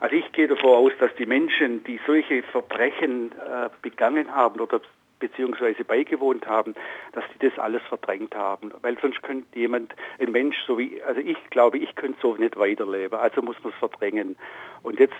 Also 0.00 0.16
ich 0.16 0.30
gehe 0.32 0.48
davon 0.48 0.70
aus, 0.70 0.92
dass 0.98 1.14
die 1.14 1.26
Menschen, 1.26 1.84
die 1.84 2.00
solche 2.06 2.42
Verbrechen 2.42 3.30
äh, 3.32 3.68
begangen 3.82 4.34
haben 4.34 4.60
oder 4.60 4.80
beziehungsweise 5.22 5.84
beigewohnt 5.84 6.48
haben, 6.48 6.74
dass 7.12 7.22
die 7.32 7.48
das 7.48 7.56
alles 7.56 7.82
verdrängt 7.88 8.34
haben. 8.34 8.72
Weil 8.82 8.98
sonst 9.00 9.22
könnte 9.22 9.56
jemand, 9.56 9.94
ein 10.18 10.32
Mensch 10.32 10.56
so 10.66 10.76
wie, 10.76 11.00
also 11.04 11.20
ich 11.20 11.38
glaube, 11.50 11.78
ich 11.78 11.94
könnte 11.94 12.18
so 12.20 12.34
nicht 12.34 12.56
weiterleben. 12.56 13.16
Also 13.16 13.40
muss 13.40 13.54
man 13.62 13.72
es 13.72 13.78
verdrängen. 13.78 14.36
Und 14.82 14.98
jetzt, 14.98 15.14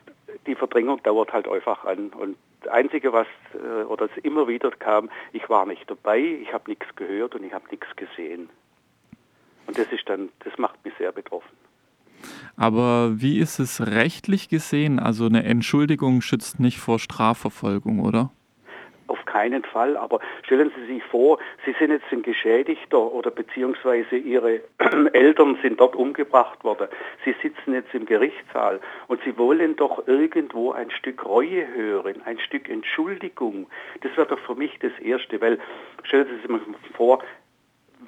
die 0.48 0.56
Verdrängung 0.56 1.00
dauert 1.04 1.32
halt 1.32 1.46
einfach 1.46 1.84
an. 1.84 2.08
Und 2.08 2.36
das 2.62 2.72
Einzige, 2.72 3.12
was, 3.12 3.28
äh, 3.54 3.84
oder 3.84 4.06
es 4.06 4.24
immer 4.24 4.48
wieder 4.48 4.72
kam, 4.72 5.08
ich 5.32 5.48
war 5.48 5.64
nicht 5.64 5.88
dabei, 5.88 6.18
ich 6.18 6.52
habe 6.52 6.68
nichts 6.68 6.86
gehört 6.96 7.36
und 7.36 7.44
ich 7.44 7.52
habe 7.52 7.66
nichts 7.70 7.86
gesehen. 7.94 8.50
Und 9.66 9.78
das 9.78 9.86
ist 9.92 10.08
dann, 10.08 10.28
das 10.44 10.56
macht 10.58 10.84
mich 10.84 10.94
sehr 10.98 11.12
betroffen. 11.12 11.56
Aber 12.56 13.20
wie 13.20 13.38
ist 13.38 13.58
es 13.58 13.80
rechtlich 13.80 14.48
gesehen? 14.48 14.98
Also 14.98 15.26
eine 15.26 15.44
Entschuldigung 15.44 16.20
schützt 16.20 16.60
nicht 16.60 16.78
vor 16.78 16.98
Strafverfolgung, 16.98 18.00
oder? 18.00 18.30
Auf 19.08 19.24
keinen 19.26 19.64
Fall, 19.64 19.96
aber 19.96 20.20
stellen 20.44 20.70
Sie 20.76 20.94
sich 20.94 21.02
vor, 21.04 21.38
Sie 21.66 21.74
sind 21.78 21.90
jetzt 21.90 22.06
ein 22.12 22.22
Geschädigter 22.22 22.98
oder 22.98 23.30
beziehungsweise 23.30 24.16
Ihre 24.16 24.60
Eltern 25.12 25.58
sind 25.60 25.80
dort 25.80 25.96
umgebracht 25.96 26.64
worden. 26.64 26.88
Sie 27.24 27.34
sitzen 27.42 27.74
jetzt 27.74 27.92
im 27.92 28.06
Gerichtssaal 28.06 28.80
und 29.08 29.20
Sie 29.24 29.36
wollen 29.36 29.76
doch 29.76 30.06
irgendwo 30.06 30.72
ein 30.72 30.90
Stück 30.90 31.26
Reue 31.26 31.66
hören, 31.74 32.22
ein 32.24 32.38
Stück 32.38 32.70
Entschuldigung. 32.70 33.66
Das 34.00 34.16
wäre 34.16 34.28
doch 34.28 34.38
für 34.38 34.54
mich 34.54 34.78
das 34.80 34.92
Erste, 35.00 35.40
weil 35.40 35.58
stellen 36.04 36.28
Sie 36.28 36.36
sich 36.36 36.48
mal 36.48 36.60
vor, 36.96 37.22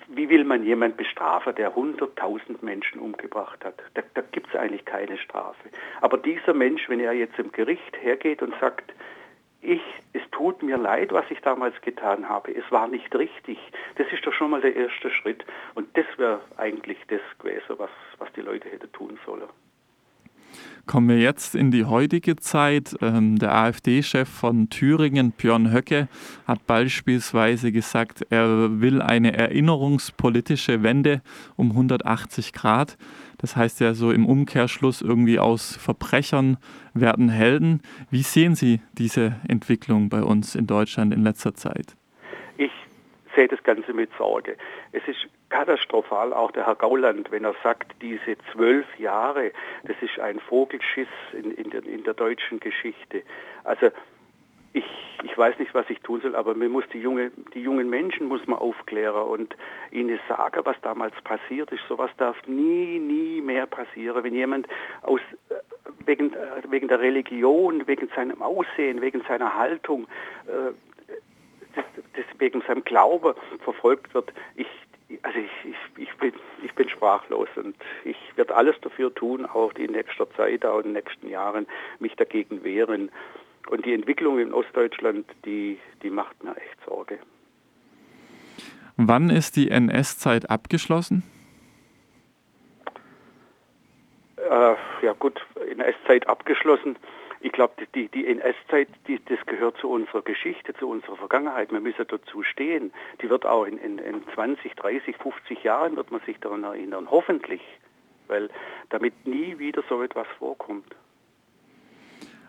wie 0.09 0.29
will 0.29 0.45
man 0.45 0.65
jemanden 0.65 0.97
bestrafen, 0.97 1.55
der 1.55 1.75
100.000 1.75 2.65
Menschen 2.65 3.01
umgebracht 3.01 3.65
hat? 3.65 3.75
Da, 3.95 4.03
da 4.15 4.23
gibt 4.33 4.49
es 4.49 4.57
eigentlich 4.57 4.85
keine 4.85 5.19
Strafe. 5.19 5.69
Aber 6.01 6.19
dieser 6.19 6.55
Mensch, 6.55 6.89
wenn 6.89 7.01
er 7.01 7.13
jetzt 7.13 7.39
im 7.39 7.53
Gericht 7.53 7.97
hergeht 8.03 8.43
und 8.43 8.55
sagt, 8.61 8.93
ich, 9.65 9.83
es 10.13 10.23
tut 10.31 10.63
mir 10.63 10.77
leid, 10.77 11.13
was 11.13 11.25
ich 11.31 11.41
damals 11.41 11.81
getan 11.81 12.29
habe, 12.29 12.55
es 12.55 12.71
war 12.71 12.87
nicht 12.87 13.15
richtig, 13.17 13.59
das 13.97 14.07
ist 14.13 14.27
doch 14.27 14.33
schon 14.33 14.51
mal 14.51 14.61
der 14.61 14.77
erste 14.77 15.11
Schritt. 15.11 15.45
Und 15.75 15.97
das 15.97 16.07
wäre 16.19 16.41
eigentlich 16.57 16.99
das 17.09 17.23
gewesen, 17.39 17.79
was, 17.79 17.91
was 18.19 18.31
die 18.35 18.43
Leute 18.43 18.69
hätten 18.69 18.93
tun 18.93 19.19
sollen. 19.25 19.49
Kommen 20.87 21.09
wir 21.09 21.19
jetzt 21.19 21.55
in 21.55 21.71
die 21.71 21.87
heutige 21.87 22.37
Zeit. 22.37 22.95
Ähm, 23.01 23.39
der 23.39 23.55
AfD-Chef 23.55 24.29
von 24.29 24.69
Thüringen, 24.69 25.33
Björn 25.33 25.73
Höcke, 25.73 26.09
hat 26.47 26.67
beispielsweise 26.67 27.73
gesagt, 27.73 28.27
er 28.29 28.81
will 28.81 29.01
eine 29.01 29.35
erinnerungspolitische 29.35 30.83
Wende 30.83 31.23
um 31.57 31.71
180 31.71 32.53
Grad. 32.53 32.99
Das 33.39 33.57
heißt 33.57 33.81
ja 33.81 33.95
so 33.95 34.11
im 34.11 34.27
Umkehrschluss 34.27 35.01
irgendwie 35.01 35.39
aus 35.39 35.77
Verbrechern 35.77 36.59
werden 36.93 37.31
Helden. 37.31 37.81
Wie 38.11 38.23
sehen 38.23 38.55
Sie 38.55 38.81
diese 38.99 39.37
Entwicklung 39.49 40.11
bei 40.11 40.23
uns 40.23 40.55
in 40.55 40.67
Deutschland 40.67 41.15
in 41.15 41.23
letzter 41.23 41.55
Zeit? 41.55 41.97
Sehe 43.35 43.49
das 43.49 43.63
Ganze 43.63 43.93
mit 43.93 44.11
Sorge. 44.17 44.57
Es 44.93 45.07
ist 45.07 45.27
katastrophal, 45.49 46.33
auch 46.33 46.51
der 46.53 46.67
Herr 46.67 46.75
Gauland, 46.75 47.31
wenn 47.31 47.45
er 47.45 47.55
sagt, 47.63 47.93
diese 48.01 48.37
zwölf 48.53 48.87
Jahre, 48.99 49.53
das 49.85 49.97
ist 50.01 50.19
ein 50.19 50.41
Vogelschiss 50.41 51.09
in, 51.33 51.53
in, 51.53 51.71
der, 51.71 51.85
in 51.85 52.05
der 52.05 52.15
deutschen 52.15 52.61
Geschichte. 52.61 53.23
Also 53.65 53.91
ich, 54.75 54.85
ich 55.23 55.39
weiß 55.39 55.59
nicht, 55.61 55.73
was 55.73 55.89
ich 55.89 56.01
tun 56.01 56.21
soll, 56.21 56.35
aber 56.35 56.55
man 56.55 56.69
muss 56.69 56.85
die, 56.93 56.99
junge, 56.99 57.31
die 57.55 57.63
jungen 57.63 57.89
Menschen 57.89 58.27
muss 58.27 58.45
man 58.49 58.59
aufklären 58.59 59.23
und 59.23 59.57
ihnen 59.93 60.19
sagen, 60.29 60.63
was 60.65 60.77
damals 60.83 61.15
passiert 61.23 61.71
ist. 61.71 61.83
Sowas 61.89 62.11
darf 62.19 62.37
nie, 62.49 62.99
nie 62.99 63.41
mehr 63.41 63.67
passieren. 63.67 64.25
Wenn 64.25 64.35
jemand 64.35 64.67
aus, 65.03 65.21
äh, 65.49 65.55
wegen, 66.07 66.35
äh, 66.35 66.63
wegen 66.69 66.89
der 66.89 66.99
Religion, 66.99 67.87
wegen 67.87 68.09
seinem 68.17 68.43
Aussehen, 68.43 69.01
wegen 69.01 69.23
seiner 69.29 69.57
Haltung, 69.57 70.09
äh, 70.49 70.73
das, 72.17 72.25
wegen 72.39 72.63
seinem 72.63 72.85
Glaube 72.85 73.35
verfolgt 73.63 74.15
wird, 74.15 74.33
ich, 74.57 74.67
also 75.23 75.39
ich, 75.39 75.71
ich, 75.71 76.09
ich, 76.09 76.17
bin, 76.17 76.33
ich 76.63 76.75
bin 76.75 76.89
sprachlos 76.89 77.49
und 77.57 77.77
ich 78.05 78.17
werde 78.37 78.55
alles 78.55 78.77
dafür 78.81 79.15
tun, 79.15 79.47
auch 79.47 79.73
in 79.75 79.93
nächster 79.93 80.31
Zeit, 80.33 80.65
auch 80.65 80.79
in 80.79 80.85
den 80.85 80.93
nächsten 80.95 81.29
Jahren, 81.29 81.67
mich 81.99 82.15
dagegen 82.17 82.65
wehren. 82.65 83.11
Und 83.71 83.87
die 83.87 83.95
Entwicklung 83.95 84.39
in 84.39 84.53
Ostdeutschland, 84.53 85.27
die, 85.45 85.79
die 86.03 86.11
macht 86.11 86.43
mir 86.45 86.57
echt 86.57 86.85
Sorge. 86.87 87.19
Wann 88.97 89.31
ist 89.31 89.57
die 89.57 89.71
NS-Zeit 89.71 90.51
abgeschlossen? 90.51 91.23
Äh, 94.37 94.75
ja 95.03 95.13
gut, 95.19 95.45
NS-Zeit 95.71 96.29
abgeschlossen 96.29 96.97
ich 97.45 97.53
glaube, 97.53 97.75
die, 97.95 98.09
die 98.09 98.27
NS-Zeit, 98.27 98.89
das 99.29 99.39
gehört 99.45 99.77
zu 99.77 99.91
unserer 99.91 100.23
Geschichte, 100.23 100.73
zu 100.73 100.89
unserer 100.89 101.17
Vergangenheit. 101.17 101.71
Wir 101.71 101.81
müssen 101.81 102.07
dazu 102.09 102.43
stehen. 102.43 102.91
Die 103.21 103.29
wird 103.29 103.45
auch 103.45 103.65
in, 103.65 103.77
in, 103.77 103.99
in 103.99 104.23
20, 104.35 104.75
30, 104.75 105.15
50 105.19 105.63
Jahren 105.63 105.95
wird 105.95 106.11
man 106.11 106.23
sich 106.23 106.39
daran 106.41 106.65
erinnern. 106.65 107.07
Hoffentlich. 107.11 107.61
Weil 108.29 108.49
damit 108.89 109.27
nie 109.27 109.59
wieder 109.59 109.83
so 109.91 110.03
etwas 110.03 110.27
vorkommt. 110.39 110.97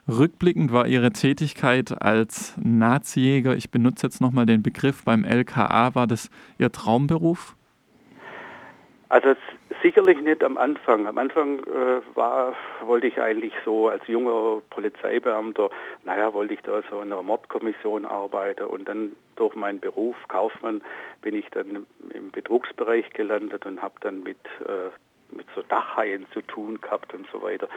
Rückblickend 0.07 0.71
war 0.71 0.87
Ihre 0.87 1.11
Tätigkeit 1.11 2.01
als 2.01 2.55
Nazijäger, 2.57 3.53
ich 3.57 3.71
benutze 3.71 4.07
jetzt 4.07 4.21
nochmal 4.21 4.45
den 4.45 4.63
Begriff 4.63 5.03
beim 5.03 5.25
LKA, 5.25 5.93
war 5.95 6.07
das 6.07 6.29
Ihr 6.57 6.71
Traumberuf? 6.71 7.57
Also 9.09 9.35
sicherlich 9.83 10.19
nicht 10.19 10.43
am 10.43 10.57
Anfang. 10.57 11.05
Am 11.05 11.17
Anfang 11.17 11.59
äh, 11.59 12.01
war, 12.15 12.55
wollte 12.83 13.07
ich 13.07 13.21
eigentlich 13.21 13.53
so 13.63 13.89
als 13.89 14.05
junger 14.07 14.61
Polizeibeamter, 14.71 15.69
naja, 16.03 16.33
wollte 16.33 16.55
ich 16.55 16.61
da 16.61 16.81
so 16.89 17.01
in 17.01 17.11
einer 17.11 17.21
Mordkommission 17.21 18.05
arbeiten 18.05 18.65
und 18.65 18.87
dann 18.87 19.15
durch 19.35 19.55
meinen 19.55 19.79
Beruf 19.79 20.15
Kaufmann 20.27 20.81
bin 21.21 21.35
ich 21.35 21.47
dann 21.51 21.85
im 22.13 22.31
Betrugsbereich 22.31 23.11
gelandet 23.11 23.65
und 23.65 23.81
habe 23.81 23.95
dann 24.01 24.23
mit 24.23 24.39
äh, 24.61 24.89
mit 25.31 25.47
so 25.55 25.61
Dachhaien 25.63 26.25
zu 26.33 26.41
tun 26.41 26.79
gehabt 26.81 27.13
und 27.13 27.27
so 27.31 27.41
weiter. 27.41 27.67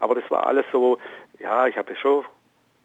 Aber 0.00 0.14
das 0.14 0.30
war 0.30 0.46
alles 0.46 0.66
so, 0.72 0.98
ja, 1.38 1.66
ich 1.66 1.76
habe 1.76 1.94
schon 1.96 2.24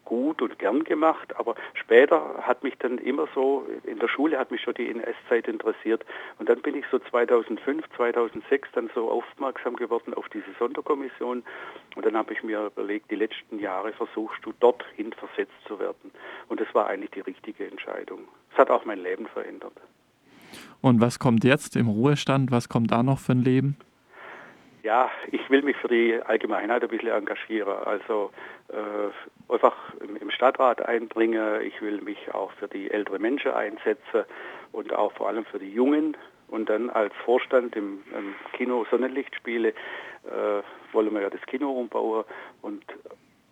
gut 0.06 0.42
und 0.42 0.60
gern 0.60 0.84
gemacht, 0.84 1.36
aber 1.38 1.56
später 1.74 2.36
hat 2.42 2.64
mich 2.64 2.76
dann 2.80 2.98
immer 2.98 3.28
so, 3.34 3.66
in 3.84 4.00
der 4.00 4.08
Schule 4.08 4.38
hat 4.38 4.52
mich 4.52 4.62
schon 4.62 4.74
die 4.74 4.90
NS-Zeit 4.90 5.48
interessiert 5.48 6.06
und 6.40 6.50
dann 6.50 6.62
bin 6.62 6.76
ich 6.76 6.86
so 6.92 7.00
2005, 7.00 7.86
2006 7.96 8.70
dann 8.74 8.90
so 8.94 9.10
aufmerksam 9.10 9.76
geworden 9.76 10.14
auf 10.14 10.28
diese 10.30 10.52
Sonderkommission 10.60 11.44
und 11.96 12.06
dann 12.06 12.18
habe 12.18 12.34
ich 12.34 12.44
mir 12.44 12.66
überlegt, 12.66 13.12
die 13.12 13.16
letzten 13.16 13.60
Jahre 13.60 13.94
versuchst 13.94 14.46
du 14.46 14.54
dorthin 14.60 15.14
versetzt 15.14 15.54
zu 15.68 15.80
werden 15.80 16.12
und 16.48 16.60
das 16.60 16.74
war 16.74 16.88
eigentlich 16.88 17.12
die 17.12 17.22
richtige 17.22 17.68
Entscheidung. 17.68 18.28
Es 18.52 18.58
hat 18.58 18.70
auch 18.70 18.86
mein 18.86 19.00
Leben 19.00 19.28
verändert. 19.28 19.74
Und 20.82 21.02
was 21.02 21.18
kommt 21.18 21.44
jetzt 21.44 21.76
im 21.76 21.88
Ruhestand? 21.88 22.52
Was 22.52 22.70
kommt 22.70 22.92
da 22.92 23.04
noch 23.04 23.20
für 23.20 23.32
ein 23.32 23.42
Leben? 23.42 23.78
Ja, 24.84 25.10
ich 25.32 25.50
will 25.50 25.62
mich 25.62 25.78
für 25.78 25.88
die 25.88 26.20
Allgemeinheit 26.22 26.84
ein 26.84 26.90
bisschen 26.90 27.14
engagieren. 27.14 27.74
Also 27.86 28.32
äh, 28.68 29.54
einfach 29.54 29.78
im, 30.02 30.30
Stadtrat 30.30 30.82
einbringen. 30.82 31.62
Ich 31.62 31.82
will 31.82 32.02
mich 32.02 32.34
auch 32.34 32.52
für 32.52 32.68
die 32.68 32.92
ältere 32.92 33.18
Menschen 33.18 33.52
einsetzen 33.52 34.26
und 34.74 34.92
auch 34.92 35.14
vor 35.14 35.30
allem 35.30 35.46
für 35.46 35.60
die 35.60 35.72
Jungen. 35.72 36.18
Und 36.50 36.70
dann 36.70 36.90
als 36.90 37.14
Vorstand 37.24 37.78
im, 37.78 38.04
im 38.14 38.36
Kino 38.58 38.86
Sonnenlichtspiele 38.92 39.70
äh, 39.70 39.74
wollen 40.92 41.14
wir 41.14 41.22
ja 41.22 41.30
das 41.30 41.42
Kino 41.44 41.72
umbauen 41.72 42.26
und 42.62 42.84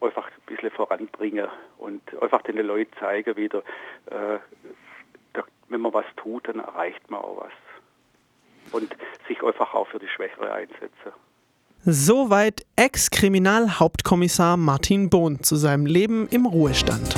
einfach 0.01 0.27
ein 0.27 0.45
bisschen 0.47 0.71
voranbringen 0.71 1.47
und 1.77 2.01
einfach 2.21 2.41
den 2.41 2.57
Leuten 2.57 2.91
zeigen 2.99 3.37
wieder, 3.37 3.59
äh, 4.07 4.39
da, 5.31 5.43
wenn 5.69 5.79
man 5.79 5.93
was 5.93 6.05
tut, 6.17 6.49
dann 6.49 6.59
erreicht 6.59 7.09
man 7.09 7.21
auch 7.21 7.45
was 7.45 7.70
und 8.71 8.95
sich 9.27 9.41
einfach 9.43 9.73
auch 9.73 9.87
für 9.87 9.99
die 9.99 10.07
Schwächere 10.07 10.51
einsetzen. 10.51 11.13
Soweit 11.83 12.65
Ex-Kriminalhauptkommissar 12.75 14.55
Martin 14.55 15.09
Bohn 15.09 15.41
zu 15.41 15.55
seinem 15.55 15.87
Leben 15.87 16.27
im 16.29 16.45
Ruhestand. 16.45 17.15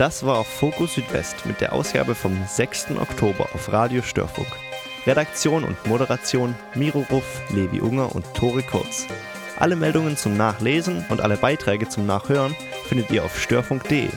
Das 0.00 0.24
war 0.24 0.44
Fokus 0.44 0.94
Südwest 0.94 1.44
mit 1.44 1.60
der 1.60 1.74
Ausgabe 1.74 2.14
vom 2.14 2.34
6. 2.46 2.92
Oktober 2.92 3.50
auf 3.52 3.70
Radio 3.70 4.00
Störfunk. 4.00 4.48
Redaktion 5.06 5.62
und 5.62 5.86
Moderation 5.86 6.54
Miro 6.74 7.04
Ruff, 7.10 7.42
Levi 7.50 7.82
Unger 7.82 8.14
und 8.14 8.24
Tore 8.32 8.62
Kurz. 8.62 9.06
Alle 9.58 9.76
Meldungen 9.76 10.16
zum 10.16 10.38
Nachlesen 10.38 11.04
und 11.10 11.20
alle 11.20 11.36
Beiträge 11.36 11.86
zum 11.90 12.06
Nachhören 12.06 12.56
findet 12.86 13.10
ihr 13.10 13.22
auf 13.22 13.38
störfunk.de. 13.38 14.08